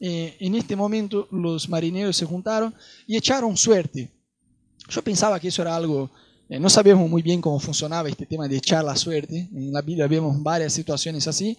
[0.00, 2.74] eh, en este momento los marineros se juntaron
[3.06, 4.08] y echaron suerte.
[4.90, 6.10] Yo pensaba que eso era algo,
[6.48, 9.82] eh, no sabíamos muy bien cómo funcionaba este tema de echar la suerte, en la
[9.82, 11.56] Biblia vemos varias situaciones así,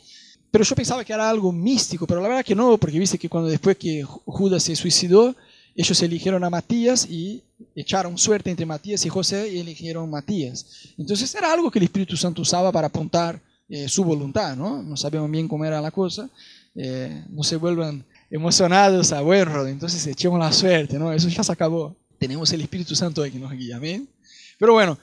[0.51, 3.29] pero yo pensaba que era algo místico, pero la verdad que no, porque viste que
[3.29, 5.33] cuando después que Judas se suicidó,
[5.75, 7.41] ellos eligieron a Matías y
[7.73, 10.89] echaron suerte entre Matías y José y eligieron Matías.
[10.97, 14.83] Entonces era algo que el Espíritu Santo usaba para apuntar eh, su voluntad, ¿no?
[14.83, 16.29] No sabíamos bien cómo era la cosa.
[16.75, 21.13] Eh, no se vuelvan emocionados a bueno, entonces echemos la suerte, ¿no?
[21.13, 24.07] Eso ya se acabó tenemos el Espíritu Santo que nos guía, amén.
[24.59, 24.95] Pero bueno,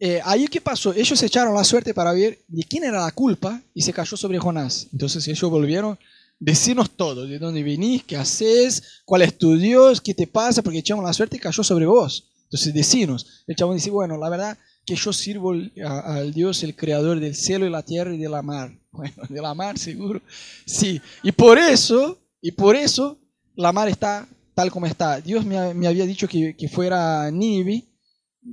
[0.00, 3.62] eh, ahí qué pasó, ellos echaron la suerte para ver de quién era la culpa
[3.72, 4.88] y se cayó sobre Jonás.
[4.92, 5.96] Entonces ellos volvieron
[6.40, 10.80] Decinos todo, de dónde venís, qué haces, cuál es tu Dios, qué te pasa, porque
[10.80, 12.28] echamos la suerte y cayó sobre vos.
[12.42, 13.44] Entonces, decinos.
[13.46, 17.64] El chabón dice, bueno, la verdad que yo sirvo al Dios, el creador del cielo
[17.66, 18.76] y la tierra y de la mar.
[18.94, 20.20] Bueno, de la mar seguro.
[20.66, 23.18] Sí, y por eso, y por eso
[23.56, 25.20] la mar está tal como está.
[25.20, 27.84] Dios me, había dicho que, fuera Nínive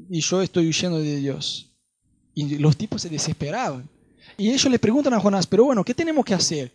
[0.10, 1.72] y yo estoy huyendo de Dios.
[2.34, 3.90] Y los tipos se desesperaban.
[4.38, 6.72] Y ellos le preguntan a Jonás, pero bueno, ¿qué tenemos que hacer?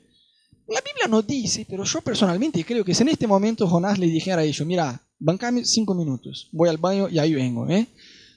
[0.68, 4.06] La Biblia no dice, pero yo personalmente creo que si en este momento Jonás le
[4.06, 7.86] dijera a ellos, mira, bancame cinco minutos, voy al baño y ahí vengo, ¿eh?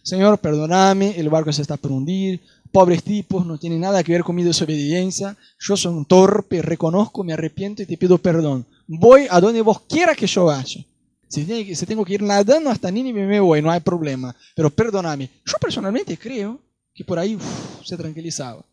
[0.04, 2.39] Señor, perdóname, el barco se está por hundir,
[2.71, 7.23] pobres tipos, no tiene nada que ver con mi desobediencia, yo soy un torpe, reconozco,
[7.23, 8.65] me arrepiento y te pido perdón.
[8.91, 10.84] Voy a donde vos quieras que yo vaya.
[11.28, 11.45] Si,
[11.86, 15.30] tengo que ir nadando hasta Nínive, me voy, no hay problema, pero perdóname.
[15.45, 16.60] Yo personalmente creo
[16.91, 17.38] que por ahí
[17.86, 18.65] se tranquilizaba.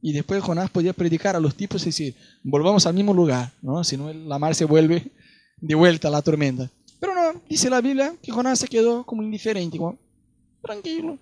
[0.00, 3.84] Y después Jonás podía predicar a los tipos y decir, volvamos al mismo lugar, ¿no?
[3.84, 5.12] si no la mar se vuelve
[5.58, 6.68] de vuelta a la tormenta.
[6.98, 9.96] Pero no, dice la Biblia que Jonás se quedó como indiferente, como,
[10.60, 11.18] tranquilo,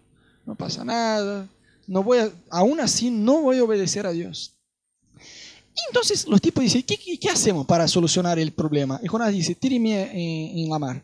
[0.47, 1.47] no pasa nada,
[1.87, 4.57] no voy a, aún así no voy a obedecer a Dios.
[5.89, 9.01] Entonces los tipos dicen, ¿qué, qué, hacemos para solucionar el problema?
[9.03, 11.03] Y Jonás dice, tíreme en, en la mar.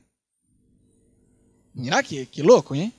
[1.75, 2.91] Mira qué, qué loco, ¿eh?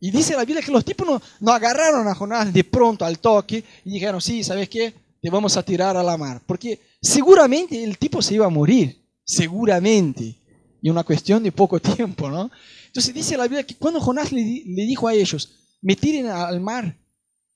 [0.00, 3.18] Y dice la Biblia que los tipos no, no, agarraron a Jonás de pronto al
[3.18, 4.94] toque y dijeron, sí, ¿sabes qué?
[5.20, 6.42] Te vamos a tirar a la mar.
[6.46, 10.36] Porque seguramente el tipo se iba a morir, seguramente.
[10.80, 12.50] Y una cuestión de poco tiempo, ¿no?
[12.86, 15.50] Entonces dice la Biblia que cuando Jonás le, le dijo a ellos,
[15.82, 16.98] me tiren al mar,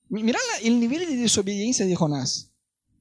[0.09, 2.54] mirá el nivel de desobediencia de Jonás.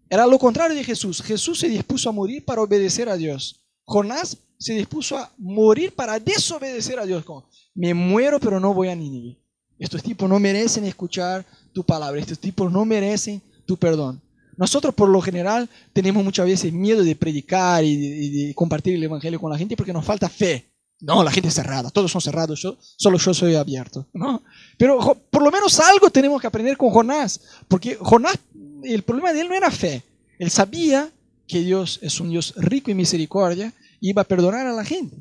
[0.08, 1.22] Era lo contrario de Jesús.
[1.22, 3.64] Jesús se dispuso a morir para obedecer a Dios.
[3.84, 7.24] Jonás se dispuso a morir para desobedecer a Dios.
[7.24, 9.38] Como, me muero pero no voy a Nínive.
[9.78, 14.22] Estos tipos no merecen escuchar tu palabra, estos tipos no merecen tu perdón.
[14.56, 19.40] Nosotros por lo general tenemos muchas veces miedo de predicar y de, compartir el Evangelio
[19.40, 20.70] con la gente porque nos falta fe.
[21.00, 24.06] No, la gente es cerrada, todos son cerrados, yo, solo yo soy abierto.
[24.12, 24.42] ¿no?
[24.78, 24.98] Pero
[25.30, 28.38] por lo menos algo tenemos que aprender con Jonás, porque Jonás,
[28.82, 30.02] el problema de él no era fe,
[30.38, 31.10] él sabía
[31.46, 35.16] que Dios es un Dios rico en misericordia y iba a perdonar a la gente.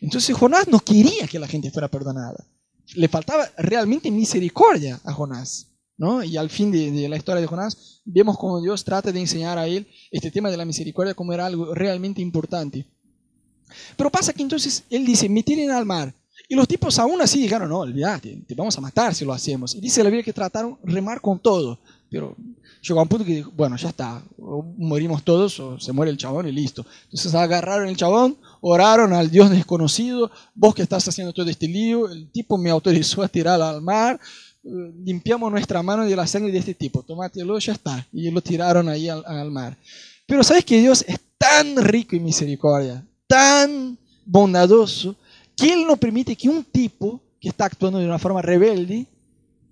[0.00, 2.44] Entonces Jonás no quería que la gente fuera perdonada.
[2.94, 5.68] Le faltaba realmente misericordia a Jonás.
[5.96, 6.22] ¿no?
[6.24, 9.66] Y al fin de, la historia de Jonás vemos cómo Dios trata de enseñar a
[9.66, 12.86] él este tema de la misericordia como era algo realmente importante.
[13.96, 16.12] Pero pasa que entonces él dice, me tienen al mar.
[16.48, 19.74] Y los tipos aún así dijeron, no, olvídate, te vamos a matar si lo hacemos.
[19.74, 21.78] Y dice la Biblia que trataron remar con todo.
[22.10, 22.36] Pero
[22.82, 24.22] llegó a un punto que dijo, bueno, ya está,
[24.76, 26.84] morimos todos o se muere el chabón y listo.
[27.04, 32.10] Entonces agarraron el chabón, oraron al Dios desconocido, vos que estás haciendo todo este lío,
[32.10, 34.20] el tipo me autorizó a tirar al mar,
[34.62, 34.68] eh,
[35.02, 38.06] limpiamos nuestra mano de la sangre de este tipo, tomátelo, ya está.
[38.12, 39.76] Y lo tiraron ahí al, al mar.
[40.26, 45.16] Pero sabes que Dios es tan rico en misericordia, tan bondadoso,
[45.56, 49.06] que Él no permite que un tipo que está actuando de una forma rebelde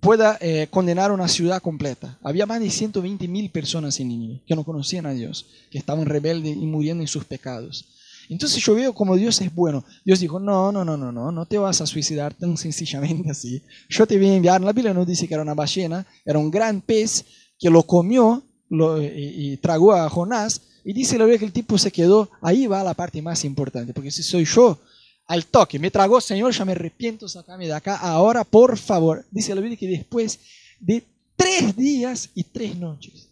[0.01, 2.19] pueda eh, condenar una ciudad completa.
[2.23, 6.07] Había más de 120 mil personas en Nínive que no conocían a Dios, que estaban
[6.07, 7.87] rebeldes y muriendo en sus pecados.
[8.29, 9.85] Entonces yo veo como Dios es bueno.
[10.05, 13.63] Dios dijo, no, no, no, no, no, no te vas a suicidar tan sencillamente así.
[13.89, 16.51] Yo te voy a enviar, la Biblia no dice que era una ballena, era un
[16.51, 17.25] gran pez
[17.59, 20.63] que lo comió y, y, tragó a Jonás.
[20.85, 23.93] Y dice la Biblia que el tipo se quedó, ahí va la parte más importante,
[23.93, 24.79] porque si soy yo
[25.27, 29.25] al toque, me tragó, Señor, ya me arrepiento, sacame de acá, ahora por favor.
[29.31, 30.41] Dice la Biblia que después
[30.81, 31.05] de
[31.37, 33.29] tres días y tres noches,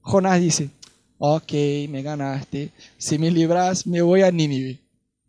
[0.00, 0.70] Jonás dice,
[1.18, 1.52] ok,
[1.88, 4.78] me ganaste, si me libras, me voy a Nínive.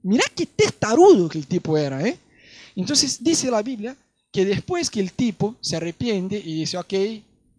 [0.04, 2.18] Mirá qué testarudo que el tipo era, ¿eh?
[2.76, 3.96] Entonces dice la Biblia
[4.32, 6.94] que después que el tipo se arrepiente y dice, ok,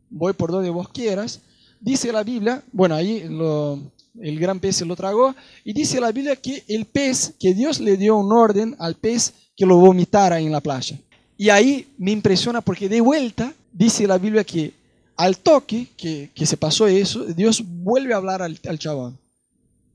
[0.09, 1.41] voy por donde vos quieras,
[1.83, 3.79] dice la Biblia, bueno, ahí lo,
[4.21, 7.81] el gran pez se lo tragó, y dice la Biblia que el pez, que Dios
[7.81, 10.99] le dio un orden al pez que lo vomitara en la playa.
[11.37, 14.73] Y ahí me impresiona porque de vuelta dice la Biblia que
[15.17, 19.19] al toque que, que se pasó eso, Dios vuelve a hablar al, chabón.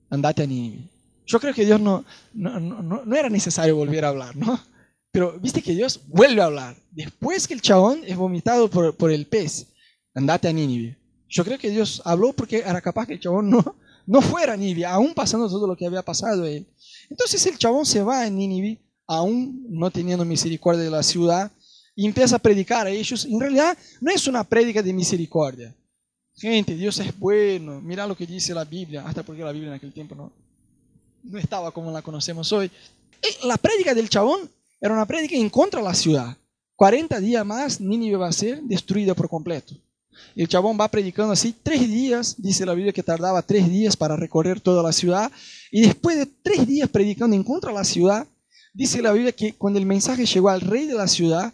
[0.10, 0.84] Andate a Nínive.
[1.26, 4.60] Yo creo que Dios no, no, no, no, era necesario volver a hablar, ¿no?
[5.12, 6.76] Pero viste que Dios vuelve a hablar.
[6.92, 9.68] Después que el chabón es vomitado por, por el pez,
[10.14, 10.97] andate a Nínive.
[11.30, 14.58] Yo creo que Dios habló porque era capaz que el chabón no, no fuera a
[14.58, 16.66] Nínive, aún pasando todo lo que había pasado él.
[17.10, 21.52] Entonces el chabón se va a Nínive, aún no teniendo misericordia de la ciudad,
[21.96, 23.26] y empieza a predicar a ellos.
[23.26, 25.76] En realidad no es una prédica de misericordia.
[26.36, 29.76] Gente, Dios es bueno, mira lo que dice la Biblia, hasta porque la Biblia en
[29.76, 30.32] aquel tiempo no,
[31.24, 32.70] no estaba como la conocemos hoy.
[33.44, 34.48] La prédica del chabón
[34.80, 36.38] era una prédica en contra de la ciudad.
[36.76, 39.74] 40 días más Nínive va a ser destruida por completo.
[40.36, 44.16] El chabón va predicando así tres días, dice la Biblia que tardaba tres días para
[44.16, 45.32] recorrer toda la ciudad,
[45.72, 48.28] y después de tres días predicando en contra de la ciudad,
[48.74, 51.54] dice la Biblia que cuando el mensaje llegó al rey de la ciudad,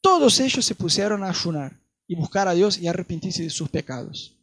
[0.00, 4.36] todos ellos se pusieron a ayunar y buscar a Dios y arrepentirse de sus pecados.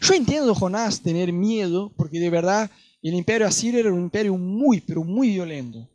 [0.00, 2.70] Yo entiendo Jonás tener miedo, porque de verdad
[3.02, 5.88] el imperio asirio era un imperio muy, pero muy violento.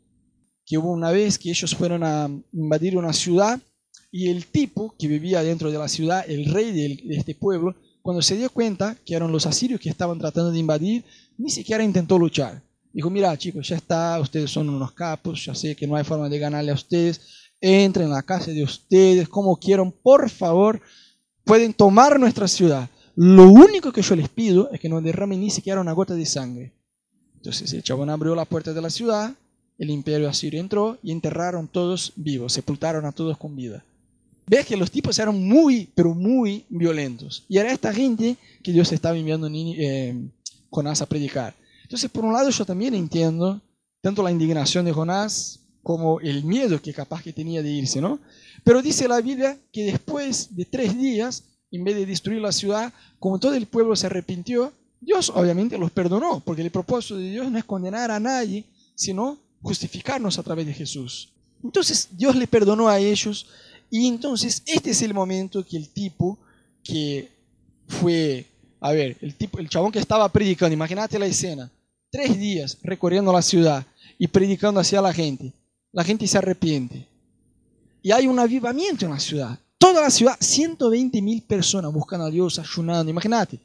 [0.66, 3.60] Que hubo una vez que ellos fueron a invadir una ciudad
[4.16, 8.22] y el tipo que vivía dentro de la ciudad, el rey de este pueblo, cuando
[8.22, 11.02] se dio cuenta que eran los asirios que estaban tratando de invadir,
[11.36, 12.62] ni siquiera intentó luchar.
[12.92, 16.28] Dijo, mira chicos, ya está, ustedes son unos capos, ya sé que no hay forma
[16.28, 17.22] de ganarle a ustedes,
[17.60, 20.80] entren en la casa de ustedes como quieran, por favor,
[21.42, 22.88] pueden tomar nuestra ciudad.
[23.16, 26.24] Lo único que yo les pido es que no derramen ni siquiera una gota de
[26.24, 26.72] sangre.
[27.34, 29.34] Entonces el chabón abrió la puerta de la ciudad,
[29.76, 33.84] el imperio asirio entró y enterraron todos vivos, sepultaron a todos con vida.
[34.46, 37.44] Ves que los tipos eran muy, pero muy violentos.
[37.48, 40.14] Y era esta gente que Dios estaba enviando eh,
[40.70, 41.54] Jonás a predicar.
[41.82, 43.60] Entonces, por un lado, yo también entiendo
[44.02, 48.18] tanto la indignación de Jonás como el miedo que capaz que tenía de irse, ¿no?
[48.64, 52.92] Pero dice la Biblia que después de tres días, en vez de destruir la ciudad,
[53.18, 57.50] como todo el pueblo se arrepintió, Dios obviamente los perdonó, porque el propósito de Dios
[57.50, 61.32] no es condenar a nadie, sino justificarnos a través de Jesús.
[61.62, 63.46] Entonces Dios le perdonó a ellos
[63.90, 66.38] y entonces este es el momento que el tipo
[66.82, 67.30] que
[67.88, 68.46] fue,
[68.80, 71.70] a ver, el, tipo, el chabón que estaba predicando, imagínate la escena,
[72.10, 73.86] tres días recorriendo la ciudad
[74.18, 75.52] y predicando hacia la gente.
[75.92, 77.06] La gente se arrepiente.
[78.02, 79.58] Y hay un avivamiento en la ciudad.
[79.78, 83.10] Toda la ciudad, 120 mil personas buscando a Dios, ayunando.
[83.10, 83.60] Imagínate,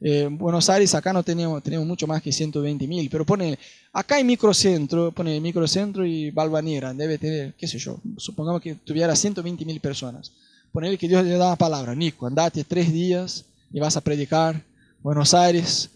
[0.00, 3.58] eh, Buenos Aires acá no tenemos, tenemos mucho más que 120 mil, pero pone,
[3.92, 9.14] acá hay microcentro, pone microcentro y Balvanera, debe tener, qué sé yo, supongamos que tuviera
[9.14, 10.32] 120 mil personas.
[10.72, 14.64] Ponerle que Dios le da la palabra, Nico, andate tres días y vas a predicar
[15.02, 15.90] Buenos Aires,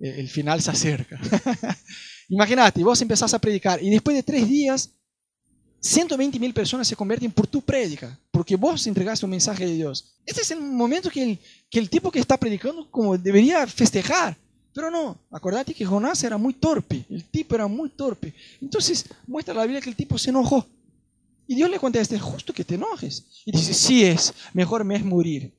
[0.00, 1.18] eh, el final se acerca.
[2.28, 4.90] Imagínate, vos empezás a predicar y después de tres días
[5.80, 10.16] 120 mil personas se convierten por tu prédica, porque vos entregaste un mensaje de Dios.
[10.24, 11.38] Este es el momento que el,
[11.70, 14.36] que el tipo que está predicando como debería festejar.
[14.74, 18.34] Pero no, acordate que Jonás era muy torpe, el tipo era muy torpe.
[18.60, 20.66] Entonces muestra la Biblia que el tipo se enojó.
[21.46, 23.24] Y Dios le contesta, es justo que te enojes.
[23.46, 25.54] Y dice, sí es, mejor me es morir.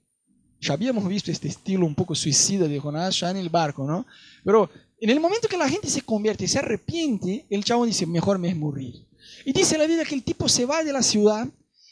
[0.59, 4.05] Ya habíamos visto este estilo un poco suicida de Jonás ya en el barco, ¿no?
[4.43, 8.05] Pero en el momento que la gente se convierte y se arrepiente, el chavo dice,
[8.05, 9.06] mejor me es morir.
[9.45, 11.47] Y dice la Biblia que el tipo se va de la ciudad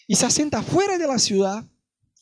[0.08, 1.64] y se asienta fuera de la ciudad,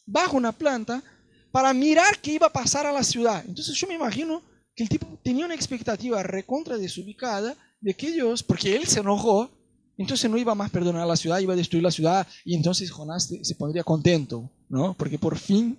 [0.06, 1.04] bajo una planta,
[1.52, 3.43] para mirar qué iba a pasar a la ciudad.
[3.47, 4.41] Entonces yo me imagino
[4.76, 9.52] que el tipo tenía una expectativa recontra desubicada de que Dios, porque él se enojó,
[9.97, 12.89] entonces no iba más perdonar a la ciudad, iba a destruir la ciudad y entonces
[12.89, 14.95] Jonás se pondría contento, ¿no?
[14.95, 15.78] Porque por fin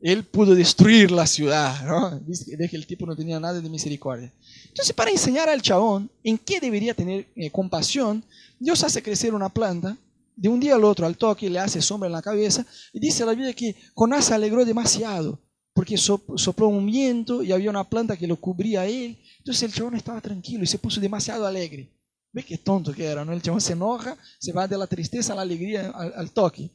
[0.00, 2.20] él pudo destruir la ciudad, ¿no?
[2.20, 4.32] De que el tipo no tenía nada de misericordia.
[4.68, 8.22] Entonces, para enseñar al chabón en qué debería tener eh, compasión,
[8.58, 9.96] Dios hace crecer una planta,
[10.36, 13.26] de un día al otro, al toque, le hace sombra en la cabeza, y dice
[13.26, 15.40] la Biblia que Jonás se alegró demasiado,
[15.74, 19.18] porque sopló un viento y había una planta que lo cubría a él.
[19.38, 21.88] Entonces el chabón estaba tranquilo y se puso demasiado alegre.
[22.32, 23.24] ¿Ves qué tonto que era?
[23.24, 23.32] ¿no?
[23.32, 26.70] El chabón se enoja, se va de la tristeza a la alegría al toque.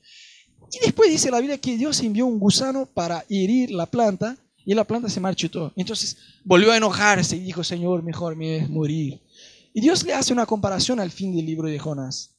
[0.73, 4.73] Y después dice la Biblia que Dios envió un gusano para herir la planta y
[4.73, 5.71] la planta se marchitó.
[5.75, 9.21] Entonces volvió a enojarse y dijo, Señor, mejor me es morir.
[9.71, 12.31] Y Dios le hace una comparación al fin del libro de Jonás.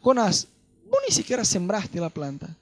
[0.00, 0.48] Jonás,
[0.90, 2.56] vos ni siquiera sembraste la planta.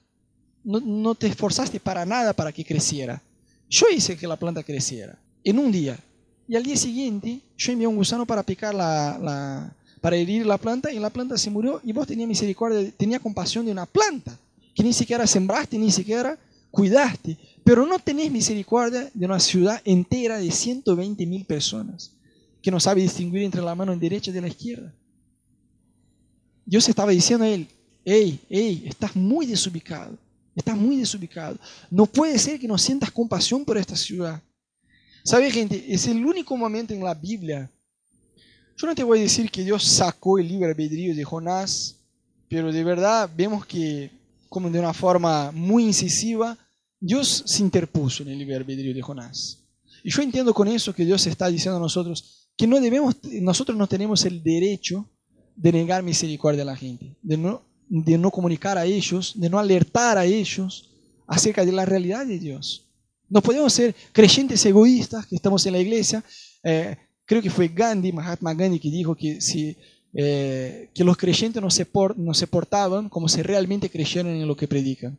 [0.65, 3.23] No, te esforzaste para nada para que creciera.
[3.71, 5.99] Yo hice que la planta creciera en un día.
[6.47, 10.93] Y al día siguiente yo envié un gusano para picar la, para herir la planta
[10.93, 14.39] y la planta se murió y vos tenías misericordia, tenías compasión de una planta
[14.79, 16.39] que ni siquiera sembraste, ni siquiera
[16.71, 22.13] cuidaste, pero no tenés misericordia de una ciudad entera de 120 mil personas
[22.63, 24.95] que no sabe distinguir entre la mano derecha y la izquierda.
[26.65, 27.67] Dios estaba diciendo a él,
[28.05, 30.17] hey, hey, estás muy desubicado,
[30.55, 31.59] estás muy desubicado.
[31.91, 34.41] No puede ser que no sientas compasión por esta ciudad.
[35.25, 35.85] ¿Sabe, gente?
[35.89, 37.69] Es el único momento en la Biblia.
[38.77, 41.97] Yo no te voy a decir que Dios sacó el libre albedrío de Jonás,
[42.49, 44.17] pero de verdad vemos que
[44.49, 46.57] como de una forma muy incisiva,
[47.01, 49.65] Dios se interpuso en el libre albedrío de Jonás.
[50.03, 53.79] Y yo entiendo con eso que Dios está diciendo a nosotros que no debemos, nosotros
[53.79, 55.09] no tenemos el derecho
[55.55, 59.59] de negar misericordia a la gente, de no, de no comunicar a ellos, de no
[59.59, 60.91] alertar a ellos
[61.27, 62.87] acerca de la realidad de Dios.
[63.29, 66.25] No podemos ser creyentes egoístas que estamos en la iglesia.
[66.65, 69.77] Eh, creo que fue Gandhi, Mahatma Gandhi, que dijo que si
[70.15, 71.87] eh, que los creyentes no se,
[72.17, 75.19] no se portaban como si realmente creyeran en lo que predican.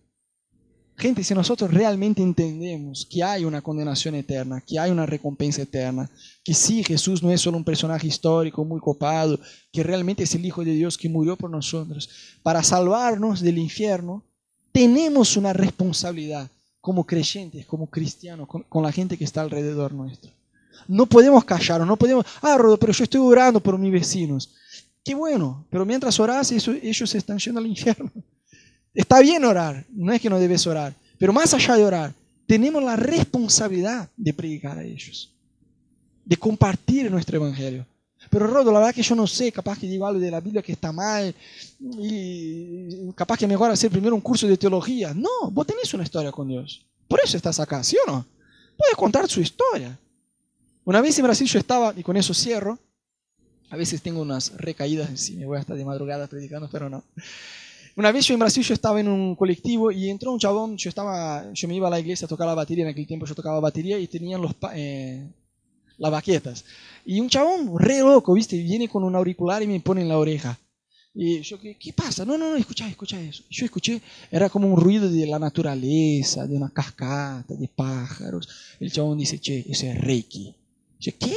[0.99, 6.09] Gente, si nosotros realmente entendemos que hay una condenación eterna, que hay una recompensa eterna,
[6.43, 9.39] que sí, Jesús no es solo un personaje histórico muy copado,
[9.71, 12.09] que realmente es el Hijo de Dios que murió por nosotros
[12.43, 14.25] para salvarnos del infierno,
[14.73, 16.49] tenemos una responsabilidad
[16.81, 20.31] como creyentes, como cristianos, con, la gente que está alrededor nuestro.
[20.87, 24.49] No podemos callarnos, no podemos, ah, Rodo, pero yo estoy orando por mis vecinos.
[25.13, 28.11] Bueno, pero mientras oras, ellos están yendo al infierno.
[28.93, 32.13] Está bien orar, no es que no debes orar, pero más allá de orar,
[32.47, 35.31] tenemos la responsabilidad de predicar a ellos,
[36.25, 37.85] de compartir nuestro evangelio.
[38.29, 40.61] Pero Rodo, la verdad que yo no sé, capaz que digo algo de la Biblia
[40.61, 41.33] que está mal,
[41.79, 45.13] y capaz que mejor hacer primero un curso de teología.
[45.13, 46.85] No, vos tenés una historia con Dios.
[47.07, 48.25] Por eso estás acá, ¿sí o no?
[48.77, 49.97] Puedes contar su historia.
[50.83, 52.77] Una vez en Brasil yo estaba, y con eso cierro,
[53.69, 57.03] a veces tengo unas recaídas, si me voy a estar de madrugada predicando, pero no.
[57.95, 60.89] Una vez yo en Brasil yo estaba en un colectivo y entró un chabón, yo
[60.89, 63.35] estaba, yo me iba a la iglesia a tocar la batería, en aquel tiempo yo
[63.35, 65.27] tocaba batería y tenían los, eh,
[65.97, 66.65] las baquetas.
[67.05, 68.57] Y un chabón re loco, ¿viste?
[68.57, 70.57] Viene con un auricular y me pone en la oreja.
[71.13, 72.23] Y yo, ¿qué, qué pasa?
[72.23, 73.43] No, no, no, escucha, escucha eso.
[73.49, 74.01] yo escuché,
[74.31, 78.47] era como un ruido de la naturaleza, de una cascata, de pájaros.
[78.79, 80.55] El chabón dice, che, ese es Reiki.
[80.99, 81.35] Yo, ¿qué?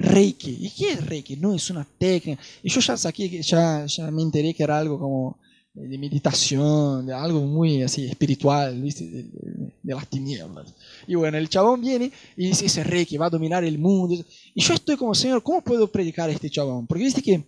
[0.00, 0.56] Reiki.
[0.60, 1.36] ¿Y qué es Reiki?
[1.36, 2.42] No, es una técnica.
[2.62, 5.38] Y yo ya saqué, ya, me enteré que era algo como
[5.74, 9.04] de meditación, de algo muy así espiritual, ¿viste?
[9.04, 10.74] De, las tinieblas.
[11.06, 14.14] Y bueno, el chabón viene y dice, ese rey que va a dominar el mundo.
[14.54, 16.86] Y yo estoy como, Señor, ¿cómo puedo predicar a este chabón?
[16.86, 17.44] Porque viste que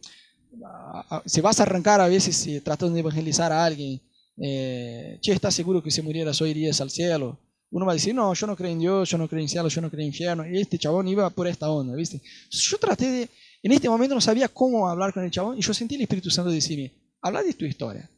[1.24, 4.00] se vas a arrancar a veces eh, tratando de evangelizar a alguien.
[4.36, 7.38] Eh, che, ¿estás seguro que si murieras hoy irías al cielo?
[7.72, 9.68] Uno va a decir, no, yo no creo en Dios, yo no creo en cielo,
[9.68, 10.46] yo no creo en infierno.
[10.46, 12.20] Y este chabón iba por esta onda, ¿viste?
[12.50, 13.28] Yo traté de,
[13.62, 16.30] en este momento no sabía cómo hablar con el chabón y yo sentí el Espíritu
[16.30, 16.92] Santo decirme,
[17.22, 18.08] habla de tu historia.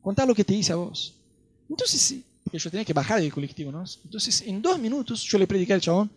[0.00, 1.14] Contá lo que te hice a vos.
[1.68, 3.84] Entonces, porque yo tenía que bajar del colectivo, ¿no?
[4.04, 6.10] Entonces, en dos minutos yo le prediqué al chabón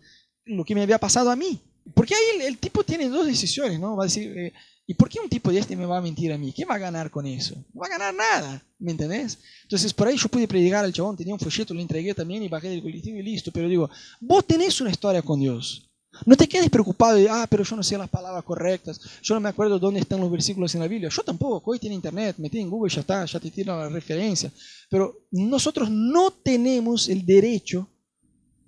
[0.46, 1.60] lo que me había pasado a mí.
[1.94, 3.94] Porque ahí el, tipo tiene dos decisiones, ¿no?
[3.94, 4.52] Va a decir, eh,
[4.86, 6.52] ¿y por qué un tipo de este me va a mentir a mí?
[6.52, 7.54] ¿Qué va a ganar con eso?
[7.74, 9.38] No va a ganar nada, ¿me entendés?
[9.62, 12.48] Entonces, por ahí yo pude predicar al chabón, tenía un folleto, lo entregué también y
[12.48, 13.50] bajé del colectivo y listo.
[13.50, 15.82] Pero digo, vos tenés una historia con Dios.
[16.24, 19.40] No te quedes preocupado de, ah, pero yo no sé las palabras correctas, yo no
[19.40, 21.10] me acuerdo dónde están los versículos en la Biblia.
[21.10, 24.50] Yo tampoco, hoy tiene internet, metí en Google, ya está, ya te tira la referencia.
[24.88, 27.88] Pero nosotros no tenemos el derecho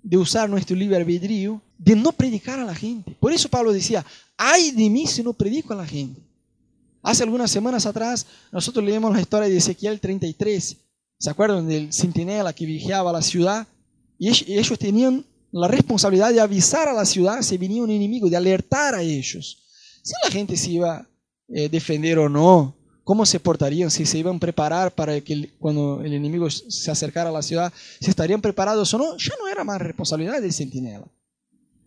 [0.01, 3.15] de usar nuestro libre albedrío, de no predicar a la gente.
[3.19, 4.05] Por eso Pablo decía,
[4.37, 6.21] ay de mí si no predico a la gente.
[7.01, 10.77] Hace algunas semanas atrás nosotros leemos la historia de Ezequiel 33.
[11.17, 13.67] ¿Se acuerdan del centinela que vigiaba la ciudad?
[14.17, 18.37] Y ellos tenían la responsabilidad de avisar a la ciudad si venía un enemigo, de
[18.37, 19.57] alertar a ellos.
[20.03, 21.07] Si la gente se iba a
[21.47, 22.75] eh, defender o no,
[23.09, 27.31] cómo se portarían, si se iban a preparar para que cuando el enemigo se acercara
[27.31, 31.07] a la ciudad, si estarían preparados o no, ya no era más responsabilidad del centinela.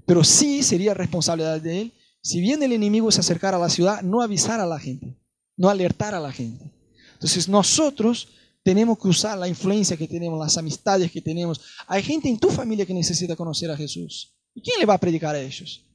[0.04, 4.02] Pero sí sería responsabilidad de él, si bien el enemigo se acercara a la ciudad,
[4.02, 5.16] no avisar a la gente,
[5.56, 6.72] no alertar a la gente.
[7.12, 8.26] Entonces nosotros
[8.64, 11.60] tenemos que usar la influencia que tenemos, las amistades que tenemos.
[11.86, 14.34] Hay gente en tu familia que necesita conocer a Jesús.
[14.56, 15.86] ¿Y quién le va a predicar a ellos?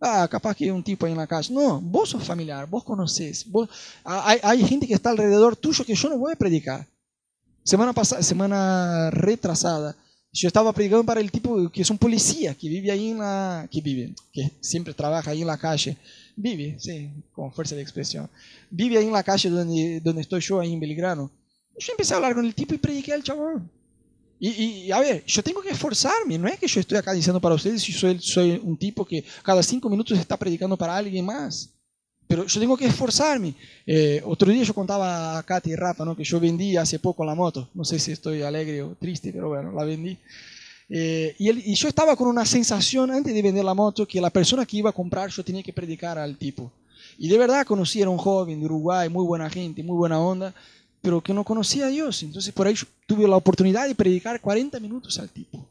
[0.00, 1.52] Ah, capaz que hay un tipo ahí en la calle.
[1.52, 3.46] No, vos sos familiar, vos conocés.
[4.04, 6.86] hay, hay, gente que está alrededor tuyo que yo no voy a predicar.
[7.64, 9.96] Semana pasada, semana retrasada,
[10.32, 13.68] yo estaba predicando para el tipo que es un policía, que vive ahí en la...
[13.70, 15.96] que vive, que siempre trabaja ahí en la calle.
[16.36, 18.30] Vive, sí, con fuerza de expresión.
[18.70, 21.30] Vive ahí en la calle donde, donde estoy yo, ahí en Belgrano.
[21.76, 23.70] Yo empecé a hablar con el tipo y prediqué al chabón.
[24.40, 27.40] Y, y, a ver, yo tengo que esforzarme, no es que yo estoy acá diciendo
[27.40, 31.24] para ustedes si soy, soy un tipo que cada cinco minutos está predicando para alguien
[31.24, 31.70] más.
[32.28, 33.54] Pero yo tengo que esforzarme.
[33.86, 36.14] Eh, otro día yo contaba a Katy y Rafa ¿no?
[36.14, 37.70] que yo vendí hace poco la moto.
[37.74, 40.16] No sé si estoy alegre o triste, pero bueno, la vendí.
[40.90, 44.30] Eh, y, y, yo estaba con una sensación antes de vender la moto que la
[44.30, 46.70] persona que iba a comprar yo tenía que predicar al tipo.
[47.18, 50.54] Y de verdad conocí a un joven de Uruguay, muy buena gente, muy buena onda
[51.02, 52.22] pero que no conocía a Dios.
[52.22, 52.74] Entonces por ahí
[53.06, 55.66] tuve la oportunidad de predicar 40 minutos al tipo.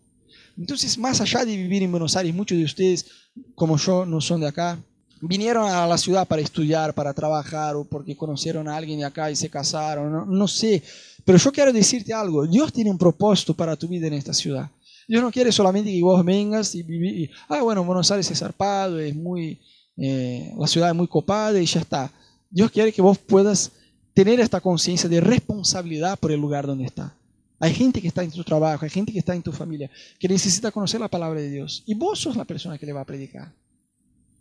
[0.58, 3.06] Entonces, más allá de vivir en Buenos Aires, muchos de ustedes,
[3.54, 4.80] como yo, no son de acá,
[5.22, 9.30] vinieron a la ciudad para estudiar, para trabajar, o porque conocieron a alguien de acá
[9.30, 10.82] y se casaron, no, sé.
[11.24, 14.70] Pero yo quiero decirte algo, Dios tiene un propósito para tu vida en esta ciudad.
[15.08, 19.00] Dios no quiere solamente que vos vengas y vivir, ah, bueno, Buenos Aires es zarpado,
[19.00, 19.60] es muy,
[19.96, 22.12] eh, la ciudad es muy copada y ya está.
[22.50, 23.72] Dios quiere que vos puedas
[24.18, 27.16] tener esta conciencia de responsabilidad por el lugar donde está.
[27.60, 30.28] Hay gente que está en tu trabajo, hay gente que está en tu familia, que
[30.28, 31.84] necesita conocer la palabra de Dios.
[31.86, 33.54] Y vos sos la persona que le va a predicar.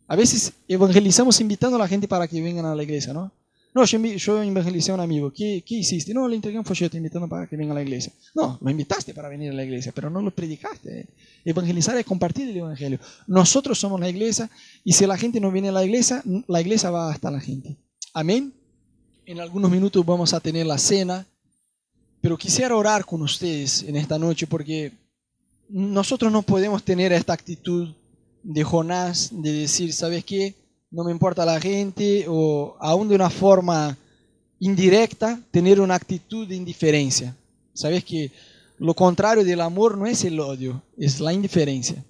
[0.08, 3.30] A veces evangelizamos invitando a la gente para que vengan a la iglesia, ¿no?
[3.74, 5.30] No, yo, evangelicé a un amigo.
[5.30, 6.14] ¿Qué, ¿Qué hiciste?
[6.14, 8.14] No, le entregué un folleto invitando para que venga a la iglesia.
[8.34, 11.06] No, lo invitaste para venir a la iglesia, pero no lo predicaste.
[11.44, 12.98] Evangelizar es compartir el evangelio.
[13.26, 14.48] Nosotros somos la iglesia
[14.84, 17.76] y si la gente no viene a la iglesia, la iglesia va hasta la gente.
[18.14, 18.55] Amén.
[19.28, 21.26] En algunos minutos vamos a tener la cena,
[22.20, 24.92] pero quisiera orar con ustedes en esta noche porque
[25.68, 27.88] nosotros no podemos tener esta actitud
[28.44, 30.54] de Jonás de decir, ¿sabes qué?
[30.92, 33.98] No me importa la gente o aún de una forma
[34.60, 37.34] indirecta tener una actitud de indiferencia.
[37.74, 38.30] ¿Sabes que
[38.78, 42.04] lo contrario del amor no es el odio, es la indiferencia?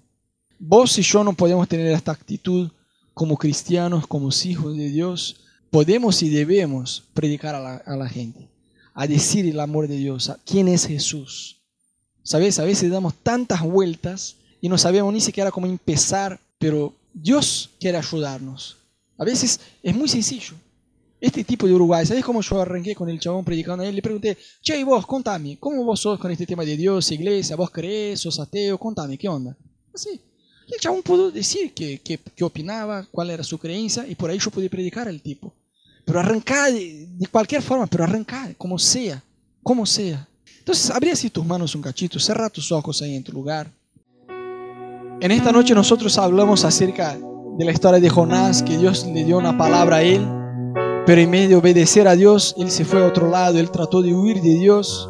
[0.59, 2.69] Vos y yo no podemos tener esta actitud
[3.15, 5.46] como cristianos, como hijos de Dios.
[5.69, 8.47] Podemos y debemos predicar a la, gente,
[8.93, 11.57] a decir el amor de Dios, a quién es Jesús.
[12.23, 12.59] ¿Sabes?
[12.59, 17.97] A veces damos tantas vueltas y no sabemos ni siquiera cómo empezar, pero Dios quiere
[17.97, 18.77] ayudarnos.
[19.17, 20.55] A veces es muy sencillo.
[21.19, 23.95] Este tipo de Uruguay, ¿sabes cómo yo arranqué con el chabón predicando a él?
[23.95, 27.55] Le pregunté, che, vos, contame, ¿cómo vos sos con este tema de Dios, iglesia?
[27.55, 28.19] ¿Vos crees?
[28.19, 28.77] ¿Sos ateo?
[28.77, 29.57] Contame, ¿qué onda?
[29.93, 30.21] Así.
[30.67, 34.29] Y el chabón pudo decir qué que, que opinaba, cuál era su creencia, y por
[34.29, 35.53] ahí yo pude predicar al tipo.
[36.03, 39.23] Pero arrancar de, de cualquier forma, pero arrancar, como sea,
[39.63, 40.27] como sea.
[40.59, 43.71] Entonces, abrí así tus manos un cachito, cerra tus ojos ahí en tu lugar.
[45.19, 47.17] En esta noche nosotros hablamos acerca
[47.57, 50.27] de la historia de Jonás, que Dios le dio una palabra a él,
[51.07, 54.01] pero en vez de obedecer a Dios, él se fue a otro lado, él trató
[54.01, 55.09] de huir de Dios.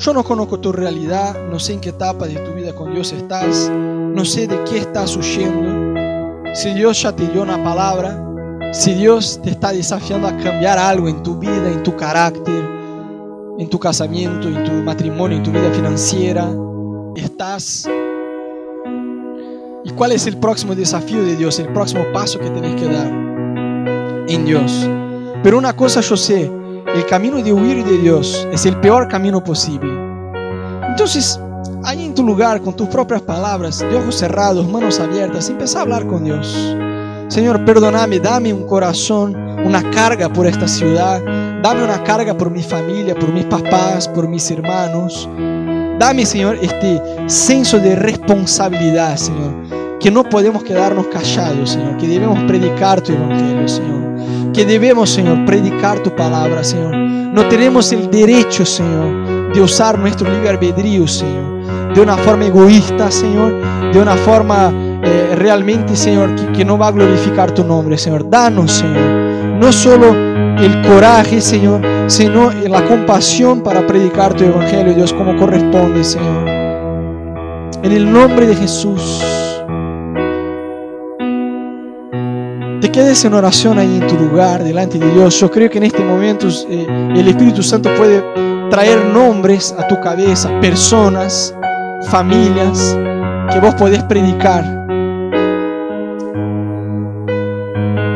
[0.00, 3.12] Yo no conozco tu realidad, no sé en qué etapa de tu vida con Dios
[3.12, 5.94] estás, no sé de qué estás huyendo.
[6.54, 8.18] Si Dios ya te dio una palabra,
[8.72, 12.64] si Dios te está desafiando a cambiar algo en tu vida, en tu carácter,
[13.58, 16.50] en tu casamiento, en tu matrimonio, en tu vida financiera,
[17.14, 17.86] estás
[19.84, 23.06] ¿Y cuál es el próximo desafío de Dios, el próximo paso que tenés que dar
[24.28, 24.88] en Dios?
[25.42, 26.50] Pero una cosa yo sé,
[26.94, 29.90] el camino de huir de Dios es el peor camino posible.
[30.88, 31.40] Entonces,
[31.84, 35.82] ahí en tu lugar, con tus propias palabras, de ojos cerrados, manos abiertas, empieza a
[35.82, 36.76] hablar con Dios.
[37.28, 41.22] Señor, perdóname, dame un corazón, una carga por esta ciudad,
[41.62, 45.28] dame una carga por mi familia, por mis papás, por mis hermanos.
[45.98, 49.98] Dame, Señor, este senso de responsabilidad, Señor.
[50.00, 51.98] Que no podemos quedarnos callados, Señor.
[51.98, 54.09] Que debemos predicar tu evangelio, Señor.
[54.60, 56.94] Que debemos, Señor, predicar tu palabra, Señor.
[56.94, 61.94] No tenemos el derecho, Señor, de usar nuestro libre albedrío, Señor.
[61.94, 63.54] De una forma egoísta, Señor.
[63.90, 64.70] De una forma
[65.02, 68.28] eh, realmente, Señor, que, que no va a glorificar tu nombre, Señor.
[68.28, 69.56] Danos, Señor.
[69.58, 76.04] No solo el coraje, Señor, sino la compasión para predicar tu evangelio, Dios, como corresponde,
[76.04, 76.46] Señor.
[77.82, 79.29] En el nombre de Jesús.
[82.80, 85.38] Te quedes en oración ahí en tu lugar, delante de Dios.
[85.38, 88.22] Yo creo que en este momento eh, el Espíritu Santo puede
[88.70, 91.54] traer nombres a tu cabeza, personas,
[92.08, 92.96] familias
[93.52, 94.64] que vos podés predicar.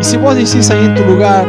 [0.01, 1.45] Y si vos decís ahí en tu lugar,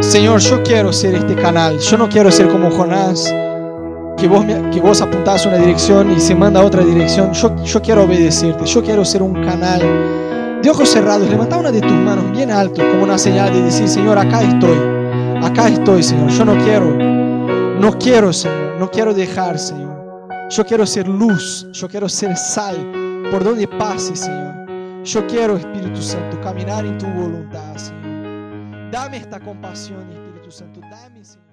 [0.00, 1.78] Señor, yo quiero ser este canal.
[1.78, 3.24] Yo no quiero ser como Jonás,
[4.18, 7.32] que vos, me- que vos apuntás una dirección y se manda a otra dirección.
[7.32, 8.66] Yo, yo quiero obedecerte.
[8.66, 9.80] Yo quiero ser un canal.
[10.70, 14.18] Ojos cerrados, levanta una de tus manos bien alto, como una señal de decir, Señor,
[14.18, 14.76] acá estoy.
[15.42, 16.28] Acá estoy, Señor.
[16.28, 16.94] Yo no quiero,
[17.80, 18.76] no quiero, Señor.
[18.78, 20.28] No quiero dejar, Señor.
[20.50, 21.66] Yo quiero ser luz.
[21.72, 22.76] Yo quiero ser sal
[23.30, 24.66] por donde pase, Señor.
[25.04, 28.90] Yo quiero, Espíritu Santo, caminar en tu voluntad, Señor.
[28.92, 30.80] Dame esta compasión, Espíritu Santo.
[30.80, 31.47] Dame, Señor.